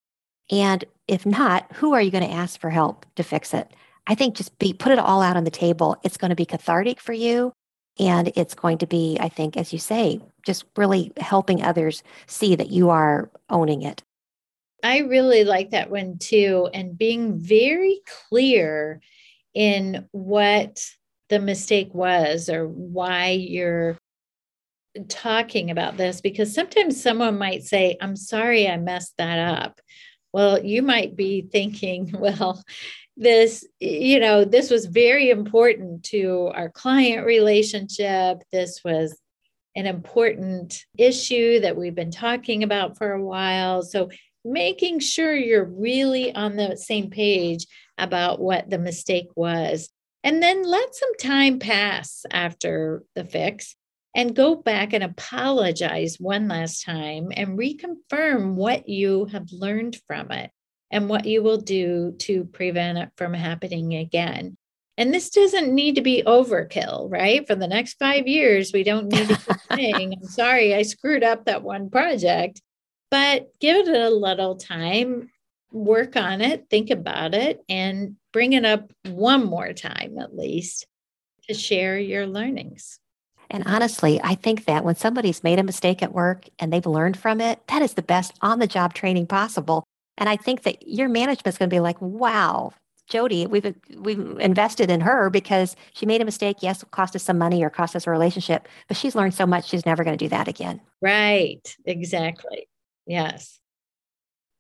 And 0.50 0.84
if 1.08 1.26
not, 1.26 1.72
who 1.74 1.94
are 1.94 2.02
you 2.02 2.12
going 2.12 2.28
to 2.28 2.36
ask 2.36 2.60
for 2.60 2.70
help 2.70 3.06
to 3.16 3.24
fix 3.24 3.54
it? 3.54 3.72
I 4.08 4.16
think 4.16 4.36
just 4.36 4.58
be 4.58 4.74
put 4.74 4.92
it 4.92 5.00
all 5.00 5.22
out 5.22 5.38
on 5.38 5.44
the 5.44 5.52
table. 5.52 5.96
It's 6.04 6.18
going 6.18 6.30
to 6.30 6.36
be 6.36 6.46
cathartic 6.46 7.00
for 7.00 7.14
you. 7.14 7.54
And 8.00 8.32
it's 8.36 8.56
going 8.56 8.80
to 8.80 8.88
be, 8.88 9.18
I 9.20 9.30
think, 9.30 9.58
as 9.58 9.74
you 9.74 9.80
say, 9.80 10.22
just 10.44 10.66
really 10.76 11.12
helping 11.18 11.62
others 11.62 12.02
see 12.26 12.56
that 12.56 12.72
you 12.72 12.90
are 12.90 13.30
owning 13.50 13.84
it. 13.84 14.02
I 14.84 15.00
really 15.00 15.44
like 15.44 15.72
that 15.72 15.92
one 15.92 16.18
too. 16.18 16.70
And 16.74 16.98
being 16.98 17.40
very 17.40 18.02
clear 18.30 19.02
in 19.54 20.08
what 20.12 20.84
the 21.30 21.40
mistake 21.40 21.94
was 21.94 22.50
or 22.50 22.68
why 22.68 23.30
you're 23.30 23.98
talking 25.08 25.72
about 25.72 25.98
this, 25.98 26.22
because 26.22 26.54
sometimes 26.54 27.02
someone 27.02 27.38
might 27.38 27.64
say, 27.64 27.98
I'm 28.02 28.16
sorry 28.16 28.68
I 28.68 28.78
messed 28.78 29.14
that 29.18 29.40
up. 29.40 29.80
Well, 30.34 30.64
you 30.64 30.82
might 30.82 31.16
be 31.16 31.42
thinking, 31.42 32.12
well, 32.18 32.64
this, 33.18 33.66
you 33.80 34.20
know, 34.20 34.46
this 34.46 34.70
was 34.70 34.86
very 34.86 35.30
important 35.30 36.04
to 36.06 36.52
our 36.54 36.70
client 36.70 37.26
relationship. 37.26 38.40
This 38.52 38.82
was 38.84 39.18
an 39.76 39.86
important 39.86 40.86
issue 40.98 41.62
that 41.62 41.78
we've 41.78 41.96
been 41.96 42.12
talking 42.12 42.64
about 42.64 42.98
for 42.98 43.12
a 43.12 43.24
while. 43.24 43.84
So 43.84 44.10
making 44.44 45.00
sure 45.00 45.36
you're 45.36 45.66
really 45.66 46.34
on 46.34 46.56
the 46.56 46.76
same 46.76 47.10
page 47.10 47.66
about 47.98 48.40
what 48.40 48.70
the 48.70 48.80
mistake 48.80 49.30
was. 49.36 49.90
And 50.24 50.42
then 50.42 50.64
let 50.64 50.96
some 50.96 51.16
time 51.18 51.60
pass 51.60 52.26
after 52.32 53.04
the 53.16 53.26
fix 53.26 53.76
and 54.16 54.36
go 54.36 54.56
back 54.56 54.94
and 54.94 55.04
apologize 55.04 56.18
one 56.20 56.48
last 56.48 56.84
time 56.84 57.32
and 57.36 57.58
reconfirm 57.58 58.56
what 58.56 58.88
you 58.90 59.26
have 59.26 59.48
learned 59.52 59.98
from 60.08 60.32
it 60.32 60.52
and 60.92 61.08
what 61.08 61.26
you 61.26 61.42
will 61.42 61.58
do 61.58 62.14
to 62.20 62.44
prevent 62.46 62.98
it 62.98 63.10
from 63.16 63.34
happening 63.34 63.96
again. 63.96 64.58
And 64.98 65.14
this 65.14 65.30
doesn't 65.30 65.74
need 65.74 65.96
to 65.96 66.02
be 66.02 66.24
overkill, 66.28 67.10
right? 67.10 67.48
For 67.48 67.56
the 67.56 67.68
next 67.68 67.94
five 67.94 68.28
years, 68.28 68.72
we 68.74 68.84
don't 68.84 69.08
need 69.08 69.30
to 69.30 69.38
keep 69.38 69.58
saying, 69.74 70.14
I'm 70.14 70.28
sorry, 70.28 70.76
I 70.76 70.82
screwed 70.82 71.24
up 71.24 71.46
that 71.46 71.64
one 71.64 71.90
project 71.90 72.62
but 73.12 73.52
give 73.60 73.88
it 73.88 73.96
a 73.96 74.10
little 74.10 74.56
time, 74.56 75.30
work 75.72 76.16
on 76.16 76.42
it, 76.42 76.68
think 76.70 76.90
about 76.90 77.36
it, 77.36 77.64
and 77.70 78.16
bring 78.34 78.54
it 78.54 78.66
up 78.66 78.92
one 79.06 79.46
more 79.46 79.74
time 79.74 80.18
at 80.18 80.36
least 80.36 80.88
to 81.48 81.54
share 81.54 82.00
your 82.00 82.26
learnings. 82.26 82.98
And 83.50 83.66
honestly, 83.68 84.22
I 84.24 84.36
think 84.36 84.66
that 84.66 84.86
when 84.86 84.96
somebody's 84.96 85.44
made 85.44 85.60
a 85.60 85.64
mistake 85.64 86.02
at 86.02 86.14
work 86.14 86.48
and 86.58 86.72
they've 86.72 86.86
learned 86.86 87.18
from 87.18 87.42
it, 87.42 87.60
that 87.68 87.82
is 87.82 87.94
the 87.94 88.02
best 88.02 88.34
on 88.42 88.60
the 88.60 88.68
job 88.68 88.94
training 88.94 89.28
possible. 89.28 89.84
And 90.18 90.30
I 90.30 90.38
think 90.38 90.64
that 90.64 90.88
your 90.88 91.10
management 91.10 91.48
is 91.48 91.58
going 91.58 91.70
to 91.70 91.74
be 91.74 91.82
like, 91.82 92.02
wow, 92.02 92.72
JoDee, 93.10 93.50
we've 93.50 93.76
we've 93.98 94.40
invested 94.40 94.90
in 94.90 95.02
her 95.02 95.30
because 95.30 95.76
she 95.94 96.06
made 96.06 96.22
a 96.22 96.26
mistake. 96.26 96.58
Yes, 96.62 96.82
it 96.82 96.92
cost 96.92 97.16
us 97.16 97.24
some 97.24 97.38
money 97.38 97.62
or 97.62 97.70
cost 97.70 97.96
us 97.96 98.08
a 98.08 98.12
relationship, 98.12 98.70
but 98.88 98.96
she's 98.96 99.16
learned 99.16 99.34
so 99.34 99.46
much 99.46 99.68
she's 99.68 99.86
never 99.86 100.06
going 100.06 100.18
to 100.18 100.26
do 100.26 100.30
that 100.30 100.48
again. 100.48 100.80
Right. 101.02 101.76
Exactly. 101.86 102.68
Yes. 103.06 103.60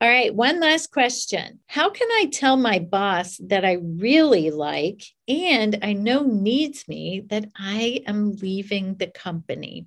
All 0.01 0.09
right, 0.09 0.33
one 0.33 0.59
last 0.59 0.89
question. 0.89 1.59
How 1.67 1.91
can 1.91 2.07
I 2.09 2.25
tell 2.33 2.57
my 2.57 2.79
boss 2.79 3.37
that 3.37 3.63
I 3.63 3.73
really 3.73 4.49
like 4.49 5.03
and 5.27 5.77
I 5.83 5.93
know 5.93 6.23
needs 6.23 6.87
me 6.87 7.21
that 7.27 7.45
I 7.55 8.01
am 8.07 8.31
leaving 8.31 8.95
the 8.95 9.05
company? 9.05 9.85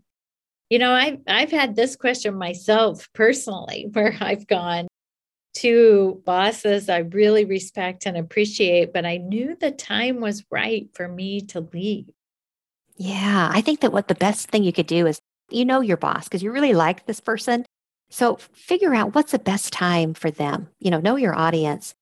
You 0.71 0.79
know, 0.79 0.93
I've, 0.93 1.19
I've 1.27 1.51
had 1.51 1.75
this 1.75 1.97
question 1.97 2.37
myself 2.37 3.09
personally, 3.13 3.89
where 3.93 4.17
I've 4.21 4.47
gone 4.47 4.87
to 5.55 6.23
bosses 6.25 6.89
I 6.89 6.99
really 6.99 7.45
respect 7.45 8.07
and 8.07 8.17
appreciate, 8.17 8.93
but 8.93 9.05
I 9.05 9.17
knew 9.17 9.57
the 9.57 9.73
time 9.73 10.21
was 10.21 10.45
right 10.49 10.89
for 10.95 11.09
me 11.09 11.41
to 11.49 11.69
leave. 11.73 12.11
Yeah, 12.97 13.51
I 13.53 13.61
think 13.61 13.81
that 13.81 13.93
what 13.93 14.07
the 14.07 14.15
best 14.15 14.49
thing 14.49 14.63
you 14.63 14.73
could 14.73 14.87
do 14.87 15.09
is 15.09 15.19
you 15.51 15.65
know 15.65 15.81
your 15.81 15.97
boss 15.97 16.25
because 16.25 16.43
you 16.43 16.53
really 16.53 16.73
like 16.73 17.07
this 17.07 17.21
person 17.21 17.65
so 18.11 18.37
figure 18.53 18.95
out 18.95 19.15
what's 19.15 19.33
the 19.33 19.39
best 19.39 19.73
time 19.73 20.15
for 20.15 20.31
them. 20.31 20.69
You 20.79 20.91
know, 20.91 21.01
know 21.01 21.17
your 21.17 21.35
audience. 21.35 21.95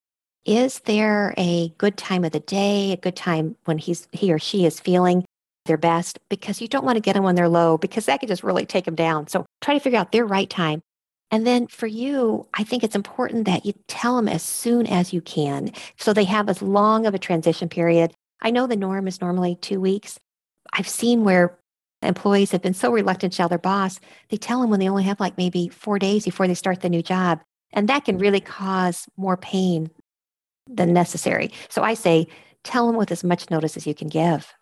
Is 0.44 0.80
there 0.80 1.34
a 1.38 1.68
good 1.78 1.96
time 1.96 2.24
of 2.24 2.32
the 2.32 2.40
day, 2.40 2.92
a 2.92 2.96
good 2.96 3.16
time 3.16 3.56
when 3.64 3.78
he's 3.78 4.08
he 4.12 4.32
or 4.32 4.38
she 4.38 4.66
is 4.66 4.80
feeling 4.80 5.24
their 5.66 5.76
best? 5.76 6.18
Because 6.28 6.60
you 6.60 6.68
don't 6.68 6.84
want 6.84 6.96
to 6.96 7.00
get 7.00 7.14
them 7.14 7.22
when 7.22 7.36
they're 7.36 7.48
low 7.48 7.78
because 7.78 8.06
that 8.06 8.20
could 8.20 8.28
just 8.28 8.42
really 8.42 8.66
take 8.66 8.84
them 8.84 8.96
down. 8.96 9.28
So 9.28 9.46
try 9.60 9.74
to 9.74 9.80
figure 9.80 9.98
out 9.98 10.12
their 10.12 10.26
right 10.26 10.50
time. 10.50 10.82
And 11.30 11.46
then 11.46 11.66
for 11.66 11.86
you, 11.86 12.46
I 12.52 12.62
think 12.62 12.84
it's 12.84 12.94
important 12.94 13.46
that 13.46 13.64
you 13.64 13.72
tell 13.88 14.16
them 14.16 14.28
as 14.28 14.42
soon 14.42 14.86
as 14.86 15.14
you 15.14 15.22
can 15.22 15.72
so 15.96 16.12
they 16.12 16.24
have 16.24 16.48
as 16.48 16.60
long 16.60 17.06
of 17.06 17.14
a 17.14 17.18
transition 17.18 17.70
period. 17.70 18.12
I 18.42 18.50
know 18.50 18.66
the 18.66 18.76
norm 18.76 19.08
is 19.08 19.20
normally 19.20 19.56
two 19.56 19.80
weeks. 19.80 20.18
I've 20.74 20.88
seen 20.88 21.24
where 21.24 21.58
employees 22.02 22.50
have 22.50 22.62
been 22.62 22.74
so 22.74 22.90
reluctant 22.92 23.32
to 23.32 23.36
tell 23.36 23.48
their 23.48 23.58
boss, 23.58 24.00
they 24.28 24.36
tell 24.36 24.60
them 24.60 24.70
when 24.70 24.80
they 24.80 24.88
only 24.88 25.04
have 25.04 25.20
like 25.20 25.36
maybe 25.36 25.68
four 25.68 25.98
days 25.98 26.24
before 26.24 26.46
they 26.46 26.54
start 26.54 26.80
the 26.80 26.88
new 26.88 27.02
job. 27.02 27.40
And 27.72 27.88
that 27.88 28.04
can 28.04 28.18
really 28.18 28.40
cause 28.40 29.08
more 29.16 29.36
pain 29.36 29.90
than 30.68 30.92
necessary. 30.92 31.50
So 31.68 31.82
I 31.82 31.94
say, 31.94 32.26
tell 32.64 32.86
them 32.86 32.96
with 32.96 33.10
as 33.10 33.24
much 33.24 33.50
notice 33.50 33.76
as 33.76 33.86
you 33.86 33.94
can 33.94 34.08
give. 34.08 34.52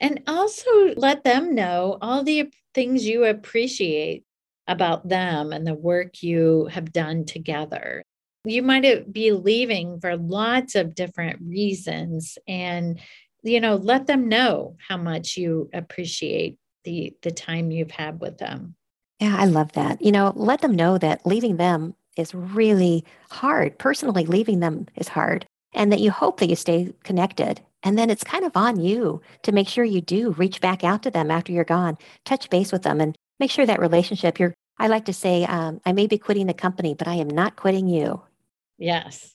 And 0.00 0.22
also 0.26 0.94
let 0.96 1.24
them 1.24 1.54
know 1.54 1.98
all 2.00 2.22
the 2.22 2.52
things 2.74 3.06
you 3.06 3.24
appreciate 3.24 4.24
about 4.68 5.08
them 5.08 5.52
and 5.52 5.66
the 5.66 5.74
work 5.74 6.22
you 6.22 6.68
have 6.70 6.92
done 6.92 7.24
together. 7.24 8.04
You 8.44 8.62
might 8.62 9.12
be 9.12 9.32
leaving 9.32 10.00
for 10.00 10.16
lots 10.16 10.74
of 10.74 10.94
different 10.94 11.40
reasons 11.42 12.38
and 12.46 13.00
you 13.42 13.60
know 13.60 13.76
let 13.76 14.06
them 14.06 14.28
know 14.28 14.76
how 14.88 14.96
much 14.96 15.36
you 15.36 15.70
appreciate 15.72 16.58
the 16.84 17.16
the 17.22 17.30
time 17.30 17.70
you've 17.70 17.90
had 17.90 18.20
with 18.20 18.38
them. 18.38 18.74
Yeah, 19.20 19.36
I 19.36 19.46
love 19.46 19.72
that. 19.72 20.00
You 20.00 20.12
know, 20.12 20.32
let 20.36 20.60
them 20.60 20.76
know 20.76 20.98
that 20.98 21.26
leaving 21.26 21.56
them 21.56 21.94
is 22.16 22.34
really 22.34 23.04
hard. 23.30 23.78
Personally, 23.78 24.24
leaving 24.26 24.60
them 24.60 24.86
is 24.96 25.08
hard 25.08 25.46
and 25.74 25.92
that 25.92 26.00
you 26.00 26.10
hope 26.10 26.40
that 26.40 26.48
you 26.48 26.56
stay 26.56 26.92
connected. 27.04 27.60
And 27.82 27.98
then 27.98 28.10
it's 28.10 28.24
kind 28.24 28.44
of 28.44 28.56
on 28.56 28.80
you 28.80 29.20
to 29.42 29.52
make 29.52 29.68
sure 29.68 29.84
you 29.84 30.00
do 30.00 30.32
reach 30.32 30.60
back 30.60 30.82
out 30.82 31.02
to 31.04 31.10
them 31.10 31.30
after 31.30 31.52
you're 31.52 31.64
gone, 31.64 31.96
touch 32.24 32.50
base 32.50 32.72
with 32.72 32.82
them, 32.82 33.00
and 33.00 33.16
make 33.38 33.50
sure 33.50 33.66
that 33.66 33.80
relationship. 33.80 34.38
You're, 34.38 34.54
I 34.78 34.88
like 34.88 35.04
to 35.04 35.12
say, 35.12 35.44
um, 35.44 35.80
I 35.86 35.92
may 35.92 36.06
be 36.06 36.18
quitting 36.18 36.46
the 36.46 36.54
company, 36.54 36.94
but 36.94 37.06
I 37.06 37.14
am 37.14 37.28
not 37.28 37.56
quitting 37.56 37.88
you. 37.88 38.22
Yes. 38.78 39.34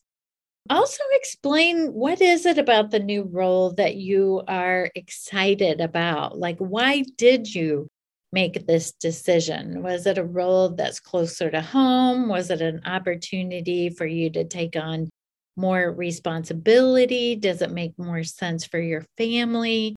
Also, 0.69 1.03
explain 1.11 1.93
what 1.93 2.21
is 2.21 2.45
it 2.45 2.57
about 2.57 2.89
the 2.91 2.99
new 2.99 3.23
role 3.23 3.73
that 3.73 3.95
you 3.95 4.41
are 4.47 4.89
excited 4.95 5.81
about? 5.81 6.37
Like, 6.39 6.57
why 6.57 7.03
did 7.17 7.53
you 7.53 7.87
make 8.31 8.65
this 8.65 8.93
decision? 8.93 9.83
Was 9.83 10.07
it 10.07 10.17
a 10.17 10.23
role 10.23 10.69
that's 10.69 10.99
closer 10.99 11.51
to 11.51 11.61
home? 11.61 12.29
Was 12.29 12.49
it 12.49 12.61
an 12.61 12.81
opportunity 12.85 13.89
for 13.89 14.05
you 14.05 14.29
to 14.31 14.45
take 14.45 14.75
on 14.75 15.09
more 15.57 15.91
responsibility? 15.91 17.35
Does 17.35 17.61
it 17.61 17.71
make 17.71 17.99
more 17.99 18.23
sense 18.23 18.65
for 18.65 18.79
your 18.79 19.05
family? 19.17 19.95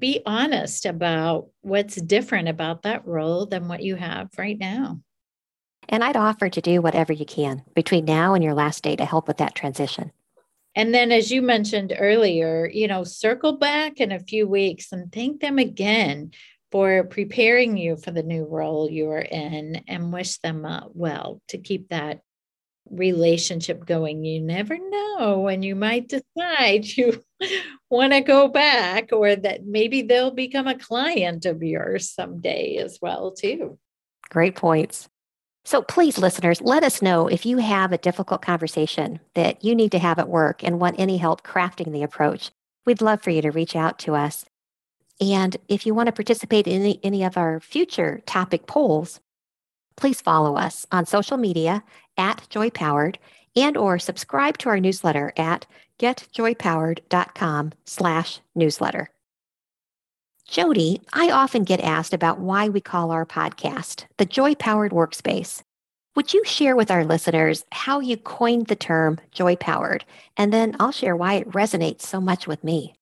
Be 0.00 0.22
honest 0.26 0.86
about 0.86 1.50
what's 1.62 1.96
different 1.96 2.48
about 2.48 2.82
that 2.82 3.06
role 3.06 3.46
than 3.46 3.68
what 3.68 3.82
you 3.82 3.96
have 3.96 4.30
right 4.38 4.58
now. 4.58 5.00
And 5.88 6.02
I'd 6.02 6.16
offer 6.16 6.48
to 6.48 6.60
do 6.60 6.80
whatever 6.80 7.12
you 7.12 7.24
can 7.24 7.62
between 7.74 8.04
now 8.04 8.34
and 8.34 8.42
your 8.42 8.54
last 8.54 8.82
day 8.82 8.96
to 8.96 9.04
help 9.04 9.28
with 9.28 9.38
that 9.38 9.54
transition. 9.54 10.12
And 10.76 10.92
then, 10.92 11.12
as 11.12 11.30
you 11.30 11.40
mentioned 11.40 11.94
earlier, 11.96 12.68
you 12.68 12.88
know, 12.88 13.04
circle 13.04 13.58
back 13.58 14.00
in 14.00 14.10
a 14.10 14.18
few 14.18 14.48
weeks 14.48 14.90
and 14.92 15.12
thank 15.12 15.40
them 15.40 15.58
again 15.58 16.32
for 16.72 17.04
preparing 17.04 17.76
you 17.76 17.96
for 17.96 18.10
the 18.10 18.24
new 18.24 18.44
role 18.44 18.90
you 18.90 19.08
are 19.10 19.20
in 19.20 19.84
and 19.86 20.12
wish 20.12 20.38
them 20.38 20.64
uh, 20.64 20.80
well 20.92 21.40
to 21.46 21.58
keep 21.58 21.90
that 21.90 22.20
relationship 22.90 23.86
going. 23.86 24.24
You 24.24 24.40
never 24.40 24.76
know 24.76 25.40
when 25.40 25.62
you 25.62 25.76
might 25.76 26.08
decide 26.08 26.84
you 26.84 27.22
want 27.90 28.12
to 28.12 28.20
go 28.20 28.48
back 28.48 29.10
or 29.12 29.36
that 29.36 29.64
maybe 29.64 30.02
they'll 30.02 30.32
become 30.32 30.66
a 30.66 30.78
client 30.78 31.46
of 31.46 31.62
yours 31.62 32.10
someday 32.10 32.78
as 32.78 32.98
well 33.00 33.30
too. 33.30 33.78
Great 34.30 34.56
points. 34.56 35.08
So 35.64 35.80
please 35.80 36.18
listeners, 36.18 36.60
let 36.60 36.84
us 36.84 37.00
know 37.00 37.26
if 37.26 37.46
you 37.46 37.56
have 37.58 37.90
a 37.90 37.98
difficult 37.98 38.42
conversation 38.42 39.20
that 39.34 39.64
you 39.64 39.74
need 39.74 39.92
to 39.92 39.98
have 39.98 40.18
at 40.18 40.28
work 40.28 40.62
and 40.62 40.78
want 40.78 40.96
any 40.98 41.16
help 41.16 41.42
crafting 41.42 41.90
the 41.90 42.02
approach. 42.02 42.50
We'd 42.84 43.00
love 43.00 43.22
for 43.22 43.30
you 43.30 43.40
to 43.42 43.50
reach 43.50 43.74
out 43.74 43.98
to 44.00 44.14
us. 44.14 44.44
And 45.20 45.56
if 45.68 45.86
you 45.86 45.94
want 45.94 46.08
to 46.08 46.12
participate 46.12 46.66
in 46.66 46.82
any, 46.82 47.00
any 47.02 47.24
of 47.24 47.38
our 47.38 47.60
future 47.60 48.20
topic 48.26 48.66
polls, 48.66 49.20
please 49.96 50.20
follow 50.20 50.56
us 50.56 50.84
on 50.92 51.06
social 51.06 51.38
media 51.38 51.82
at 52.18 52.46
Joy 52.50 52.68
Powered 52.68 53.18
and 53.56 53.76
or 53.76 53.98
subscribe 53.98 54.58
to 54.58 54.68
our 54.68 54.80
newsletter 54.80 55.32
at 55.36 55.66
getjoypowered.com 55.98 57.72
slash 57.86 58.40
newsletter. 58.54 59.10
JoDee, 60.48 61.00
I 61.12 61.30
often 61.30 61.64
get 61.64 61.80
asked 61.80 62.12
about 62.12 62.38
why 62.38 62.68
we 62.68 62.80
call 62.80 63.10
our 63.10 63.24
podcast 63.24 64.04
the 64.18 64.26
Joy 64.26 64.54
Powered 64.54 64.92
Workspace. 64.92 65.62
Would 66.14 66.32
you 66.32 66.44
share 66.44 66.76
with 66.76 66.90
our 66.90 67.04
listeners 67.04 67.64
how 67.72 67.98
you 68.00 68.16
coined 68.16 68.66
the 68.66 68.76
term 68.76 69.18
joy 69.32 69.56
powered? 69.56 70.04
And 70.36 70.52
then 70.52 70.76
I'll 70.78 70.92
share 70.92 71.16
why 71.16 71.34
it 71.34 71.50
resonates 71.50 72.02
so 72.02 72.20
much 72.20 72.46
with 72.46 72.62
me. 72.62 72.94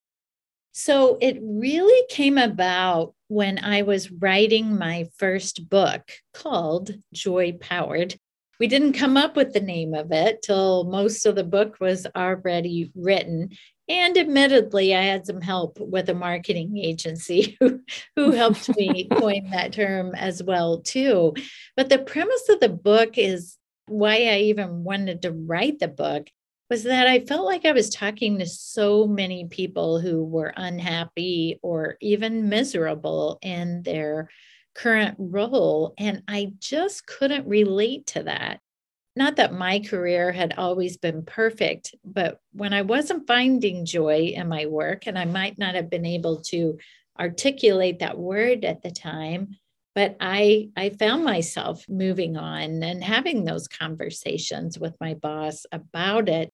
So 0.71 1.19
it 1.21 1.37
really 1.41 2.07
came 2.09 2.39
about 2.39 3.13
when 3.27 3.59
I 3.59 3.83
was 3.83 4.11
writing 4.11 4.77
my 4.77 5.07
first 5.17 5.69
book 5.69 6.01
called 6.33 6.95
Joy 7.13 7.51
Powered. 7.59 8.15
We 8.59 8.67
didn't 8.67 8.93
come 8.93 9.17
up 9.17 9.35
with 9.35 9.53
the 9.53 9.59
name 9.59 9.93
of 9.93 10.11
it 10.11 10.41
till 10.41 10.85
most 10.85 11.25
of 11.25 11.35
the 11.35 11.43
book 11.43 11.75
was 11.79 12.07
already 12.15 12.91
written. 12.95 13.49
And 13.89 14.17
admittedly, 14.17 14.95
I 14.95 15.01
had 15.01 15.25
some 15.25 15.41
help 15.41 15.77
with 15.79 16.07
a 16.09 16.13
marketing 16.13 16.77
agency 16.77 17.57
who, 17.59 17.81
who 18.15 18.31
helped 18.31 18.75
me 18.77 19.07
coin 19.11 19.49
that 19.51 19.73
term 19.73 20.15
as 20.15 20.41
well, 20.41 20.79
too. 20.79 21.33
But 21.75 21.89
the 21.89 21.99
premise 21.99 22.47
of 22.49 22.59
the 22.59 22.69
book 22.69 23.17
is 23.17 23.57
why 23.87 24.15
I 24.15 24.37
even 24.43 24.83
wanted 24.83 25.23
to 25.23 25.31
write 25.31 25.79
the 25.79 25.89
book 25.89 26.29
was 26.69 26.83
that 26.83 27.07
I 27.07 27.19
felt 27.19 27.45
like 27.45 27.65
I 27.65 27.73
was 27.73 27.89
talking 27.89 28.39
to 28.39 28.45
so 28.47 29.05
many 29.05 29.45
people 29.47 29.99
who 29.99 30.23
were 30.23 30.53
unhappy 30.55 31.59
or 31.61 31.97
even 32.01 32.49
miserable 32.49 33.37
in 33.41 33.83
their 33.83 34.29
current 34.73 35.15
role. 35.19 35.93
And 35.97 36.23
I 36.27 36.53
just 36.59 37.05
couldn't 37.05 37.47
relate 37.47 38.07
to 38.07 38.23
that. 38.23 38.59
Not 39.15 39.35
that 39.35 39.53
my 39.53 39.79
career 39.79 40.31
had 40.31 40.55
always 40.57 40.97
been 40.97 41.23
perfect, 41.23 41.93
but 42.03 42.39
when 42.51 42.73
I 42.73 42.81
wasn't 42.81 43.27
finding 43.27 43.85
joy 43.85 44.33
in 44.35 44.47
my 44.47 44.65
work, 44.65 45.05
and 45.05 45.19
I 45.19 45.25
might 45.25 45.59
not 45.59 45.75
have 45.75 45.89
been 45.89 46.05
able 46.05 46.41
to 46.45 46.79
articulate 47.19 47.99
that 47.99 48.17
word 48.17 48.65
at 48.65 48.81
the 48.81 48.89
time, 48.89 49.55
but 49.93 50.17
I, 50.19 50.69
I 50.75 50.89
found 50.89 51.23
myself 51.23 51.87
moving 51.87 52.37
on 52.37 52.81
and 52.81 53.03
having 53.03 53.45
those 53.45 53.67
conversations 53.67 54.79
with 54.79 54.95
my 54.99 55.13
boss 55.13 55.67
about 55.71 56.27
it. 56.27 56.51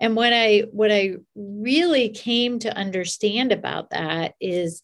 And 0.00 0.16
what 0.16 0.32
I 0.32 0.64
what 0.70 0.92
I 0.92 1.16
really 1.34 2.08
came 2.08 2.60
to 2.60 2.74
understand 2.74 3.52
about 3.52 3.90
that 3.90 4.34
is 4.40 4.80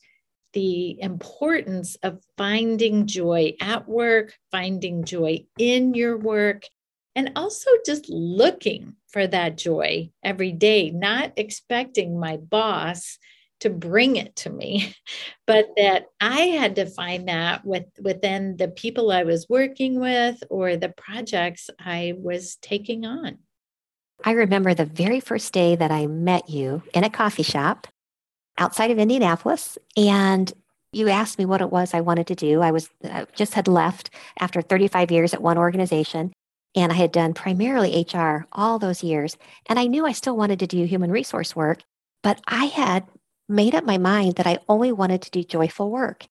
the 0.53 1.01
importance 1.01 1.97
of 2.03 2.21
finding 2.37 3.07
joy 3.07 3.55
at 3.61 3.89
work, 3.89 4.35
finding 4.51 5.05
joy 5.05 5.47
in 5.59 5.95
your 5.95 6.19
work, 6.19 6.65
and 7.17 7.33
also 7.37 7.71
just 7.87 8.09
looking 8.09 8.97
for 9.09 9.27
that 9.27 9.57
joy 9.57 10.11
every 10.23 10.53
day, 10.53 10.91
not 10.91 11.33
expecting 11.37 12.19
my 12.19 12.37
boss 12.37 13.19
to 13.61 13.71
bring 13.71 14.17
it 14.17 14.35
to 14.37 14.51
me, 14.51 14.95
but 15.47 15.67
that 15.77 16.07
I 16.21 16.41
had 16.41 16.77
to 16.77 16.87
find 16.87 17.29
that 17.29 17.65
with 17.65 17.87
within 18.01 18.57
the 18.57 18.69
people 18.69 19.11
I 19.11 19.23
was 19.23 19.47
working 19.49 20.01
with 20.01 20.43
or 20.51 20.77
the 20.77 20.91
projects 20.91 21.71
I 21.79 22.15
was 22.17 22.57
taking 22.61 23.05
on. 23.05 23.39
I 24.25 24.33
remember 24.33 24.75
the 24.75 24.85
very 24.85 25.21
first 25.21 25.53
day 25.53 25.77
that 25.77 25.91
I 25.91 26.07
met 26.07 26.49
you 26.49 26.83
in 26.93 27.05
a 27.05 27.11
coffee 27.11 27.43
shop 27.43 27.87
outside 28.59 28.91
of 28.91 28.99
Indianapolis 28.99 29.77
and 29.97 30.53
you 30.93 31.09
asked 31.09 31.39
me 31.39 31.45
what 31.45 31.61
it 31.61 31.71
was 31.71 31.93
I 31.93 32.01
wanted 32.01 32.29
to 32.29 32.37
do. 32.37 32.61
I 32.61 32.71
was 32.71 32.89
uh, 33.03 33.25
just 33.35 33.55
had 33.55 33.67
left 33.67 34.11
after 34.39 34.63
35 34.63 35.11
years 35.11 35.35
at 35.35 35.43
one 35.43 35.59
organization 35.59 36.33
and 36.75 36.93
I 36.93 36.97
had 36.97 37.13
done 37.13 37.35
primarily 37.35 38.07
HR 38.13 38.47
all 38.53 38.79
those 38.79 39.03
years 39.03 39.37
and 39.67 39.79
I 39.79 39.87
knew 39.87 40.07
I 40.07 40.13
still 40.13 40.37
wanted 40.37 40.59
to 40.61 40.67
do 40.67 40.85
human 40.85 41.11
resource 41.11 41.55
work, 41.55 41.83
but 42.23 42.41
I 42.47 42.67
had 42.67 43.07
made 43.49 43.75
up 43.75 43.85
my 43.85 43.99
mind 43.99 44.37
that 44.37 44.47
I 44.47 44.59
only 44.69 44.93
wanted 44.93 45.23
to 45.23 45.31
do 45.31 45.43
joyful 45.43 45.91
work. 45.91 46.27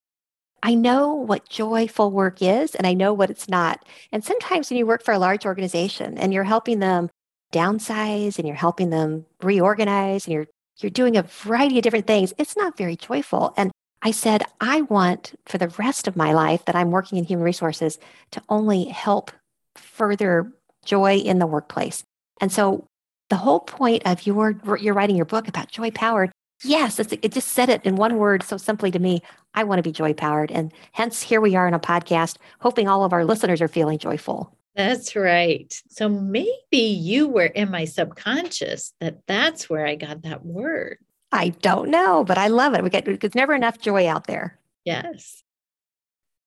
I 0.61 0.75
know 0.75 1.13
what 1.13 1.49
joyful 1.49 2.09
work 2.09 2.41
is 2.41 2.73
and 2.73 2.87
I 2.87 2.93
know 2.93 3.13
what 3.13 3.29
it's 3.29 3.49
not. 3.49 3.85
And 4.11 4.23
sometimes 4.23 4.69
when 4.69 4.77
you 4.77 4.85
work 4.85 5.03
for 5.03 5.13
a 5.13 5.19
large 5.19 5.45
organization 5.45 6.17
and 6.17 6.33
you're 6.33 6.45
helping 6.45 6.79
them 6.79 7.09
downsize 7.53 8.39
and 8.39 8.47
you're 8.47 8.57
helping 8.57 8.89
them 8.89 9.25
reorganize 9.41 10.25
and 10.25 10.33
you're 10.33 10.47
you're 10.79 10.89
doing 10.89 11.17
a 11.17 11.23
variety 11.23 11.77
of 11.77 11.83
different 11.83 12.07
things, 12.07 12.33
it's 12.39 12.57
not 12.57 12.77
very 12.77 12.95
joyful. 12.95 13.53
And 13.57 13.71
I 14.01 14.11
said, 14.11 14.43
I 14.59 14.81
want 14.81 15.33
for 15.45 15.57
the 15.57 15.69
rest 15.69 16.07
of 16.07 16.15
my 16.15 16.33
life 16.33 16.65
that 16.65 16.75
I'm 16.75 16.91
working 16.91 17.17
in 17.17 17.23
human 17.23 17.45
resources 17.45 17.99
to 18.31 18.41
only 18.49 18.85
help 18.85 19.31
further 19.75 20.51
joy 20.85 21.17
in 21.17 21.39
the 21.39 21.47
workplace. 21.47 22.03
And 22.41 22.51
so 22.51 22.87
the 23.29 23.37
whole 23.37 23.61
point 23.61 24.03
of 24.05 24.25
your 24.25 24.59
you're 24.79 24.93
writing 24.93 25.15
your 25.15 25.25
book 25.25 25.47
about 25.47 25.71
joy 25.71 25.91
powered, 25.91 26.31
yes, 26.63 26.99
it 26.99 27.31
just 27.31 27.49
said 27.49 27.69
it 27.69 27.83
in 27.85 27.95
one 27.95 28.17
word 28.17 28.43
so 28.43 28.57
simply 28.57 28.91
to 28.91 28.99
me. 28.99 29.21
I 29.53 29.63
want 29.63 29.79
to 29.79 29.83
be 29.83 29.91
joy 29.91 30.13
powered. 30.13 30.51
And 30.51 30.73
hence 30.91 31.21
here 31.21 31.39
we 31.39 31.55
are 31.55 31.67
in 31.67 31.73
a 31.73 31.79
podcast, 31.79 32.37
hoping 32.59 32.87
all 32.87 33.03
of 33.03 33.13
our 33.13 33.23
listeners 33.23 33.61
are 33.61 33.67
feeling 33.67 33.97
joyful. 33.97 34.55
That's 34.75 35.15
right. 35.15 35.71
So 35.89 36.09
maybe 36.09 36.53
you 36.71 37.27
were 37.27 37.45
in 37.45 37.69
my 37.69 37.85
subconscious 37.85 38.93
that 38.99 39.19
that's 39.27 39.69
where 39.69 39.85
I 39.85 39.93
got 39.95 40.23
that 40.23 40.43
word. 40.43 40.97
I 41.31 41.49
don't 41.49 41.89
know, 41.89 42.23
but 42.23 42.37
I 42.37 42.47
love 42.47 42.73
it. 42.73 42.83
We 42.83 42.89
get 42.89 43.05
there's 43.05 43.35
never 43.35 43.53
enough 43.53 43.79
joy 43.79 44.07
out 44.07 44.25
there. 44.25 44.59
Yes. 44.85 45.43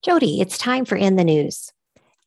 JoDee, 0.04 0.40
it's 0.40 0.58
time 0.58 0.84
for 0.84 0.96
In 0.96 1.16
the 1.16 1.24
News. 1.24 1.72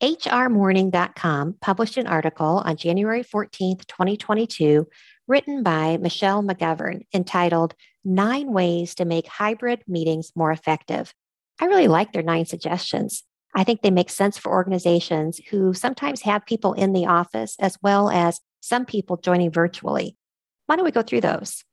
HRMorning.com 0.02 1.56
published 1.60 1.98
an 1.98 2.08
article 2.08 2.62
on 2.64 2.78
January 2.78 3.22
14th, 3.22 3.86
2022, 3.86 4.88
written 5.28 5.62
by 5.62 5.98
Michelle 5.98 6.42
McGovern 6.42 7.02
entitled 7.14 7.76
Nine 8.06 8.54
Ways 8.54 8.96
to 8.96 9.04
Make 9.04 9.28
Hybrid 9.28 9.84
Meetings 9.88 10.32
More 10.38 10.54
Effective. 10.54 11.14
I 11.60 11.66
really 11.66 11.90
like 11.90 12.14
their 12.14 12.24
nine 12.24 12.46
suggestions. 12.46 13.24
I 13.54 13.66
think 13.66 13.82
they 13.82 13.92
make 13.92 14.10
sense 14.10 14.38
for 14.38 14.54
organizations 14.54 15.42
who 15.50 15.74
sometimes 15.74 16.22
have 16.22 16.46
people 16.46 16.74
in 16.74 16.94
the 16.94 17.08
office 17.08 17.58
as 17.60 17.78
well 17.82 18.10
as 18.10 18.40
some 18.62 18.86
people 18.86 19.18
joining 19.18 19.52
virtually. 19.52 20.16
Why 20.68 20.78
don't 20.78 20.86
we 20.86 20.92
go 20.92 21.02
through 21.02 21.22
those? 21.22 21.66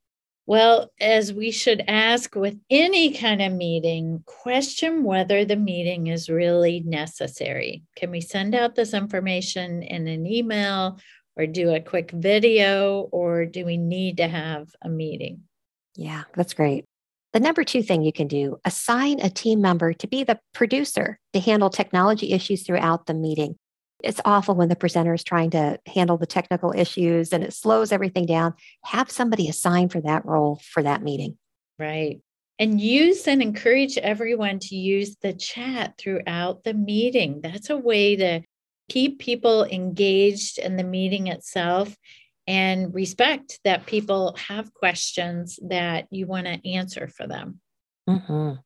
Well, 0.49 0.93
as 1.01 1.33
we 1.33 1.51
should 1.51 1.83
ask 1.89 2.37
with 2.37 2.57
any 2.71 3.13
kind 3.13 3.43
of 3.43 3.53
meeting, 3.53 4.23
question 4.27 5.03
whether 5.03 5.45
the 5.45 5.57
meeting 5.57 6.07
is 6.07 6.29
really 6.29 6.81
necessary. 6.87 7.83
Can 7.97 8.13
we 8.13 8.21
send 8.21 8.55
out 8.55 8.77
this 8.77 8.95
information 8.95 9.83
in 9.83 10.07
an 10.07 10.25
email 10.25 11.01
or 11.37 11.47
do 11.47 11.75
a 11.75 11.81
quick 11.81 12.13
video, 12.13 13.09
or 13.13 13.45
do 13.45 13.67
we 13.67 13.77
need 13.77 14.17
to 14.17 14.29
have 14.29 14.69
a 14.83 14.89
meeting? 14.89 15.43
Yeah, 15.95 16.23
that's 16.35 16.55
great. 16.55 16.85
The 17.33 17.41
number 17.41 17.65
two 17.65 17.83
thing 17.83 18.03
you 18.03 18.13
can 18.13 18.29
do 18.29 18.59
assign 18.65 19.21
a 19.21 19.29
team 19.29 19.61
member 19.61 19.93
to 19.93 20.07
be 20.07 20.25
the 20.25 20.39
producer 20.55 21.19
to 21.35 21.41
handle 21.41 21.69
technology 21.69 22.33
issues 22.33 22.63
throughout 22.63 23.05
the 23.05 23.15
meeting. 23.15 23.57
It's 24.03 24.21
awful 24.25 24.55
when 24.55 24.69
the 24.69 24.77
presenter 24.77 25.15
is 25.15 25.25
trying 25.25 25.51
to 25.51 25.79
handle 25.87 26.19
the 26.19 26.27
technical 26.27 26.73
issues 26.73 27.33
and 27.33 27.43
it 27.43 27.55
slows 27.55 27.93
everything 27.93 28.27
down. 28.27 28.55
Have 28.85 29.11
somebody 29.11 29.49
assigned 29.49 29.93
for 29.93 30.01
that 30.03 30.25
role 30.27 30.61
for 30.63 30.83
that 30.83 31.03
meeting. 31.03 31.39
Right. 31.79 32.21
And 32.59 32.81
use 32.81 33.27
and 33.27 33.43
encourage 33.43 33.99
everyone 33.99 34.59
to 34.61 34.77
use 34.77 35.17
the 35.21 35.33
chat 35.33 35.95
throughout 35.99 36.65
the 36.65 36.75
meeting. 36.75 37.41
That's 37.43 37.71
a 37.71 37.77
way 37.77 38.17
to 38.17 38.43
keep 38.89 39.19
people 39.19 39.65
engaged 39.65 40.59
in 40.59 40.77
the 40.77 40.85
meeting 40.85 41.27
itself 41.27 41.95
and 42.47 42.95
respect 42.95 43.59
that 43.65 43.87
people 43.87 44.37
have 44.39 44.73
questions 44.73 45.59
that 45.63 46.07
you 46.11 46.27
want 46.27 46.47
to 46.47 46.71
answer 46.71 47.09
for 47.09 47.27
them. 47.27 47.61
Mm-hmm. 48.09 48.61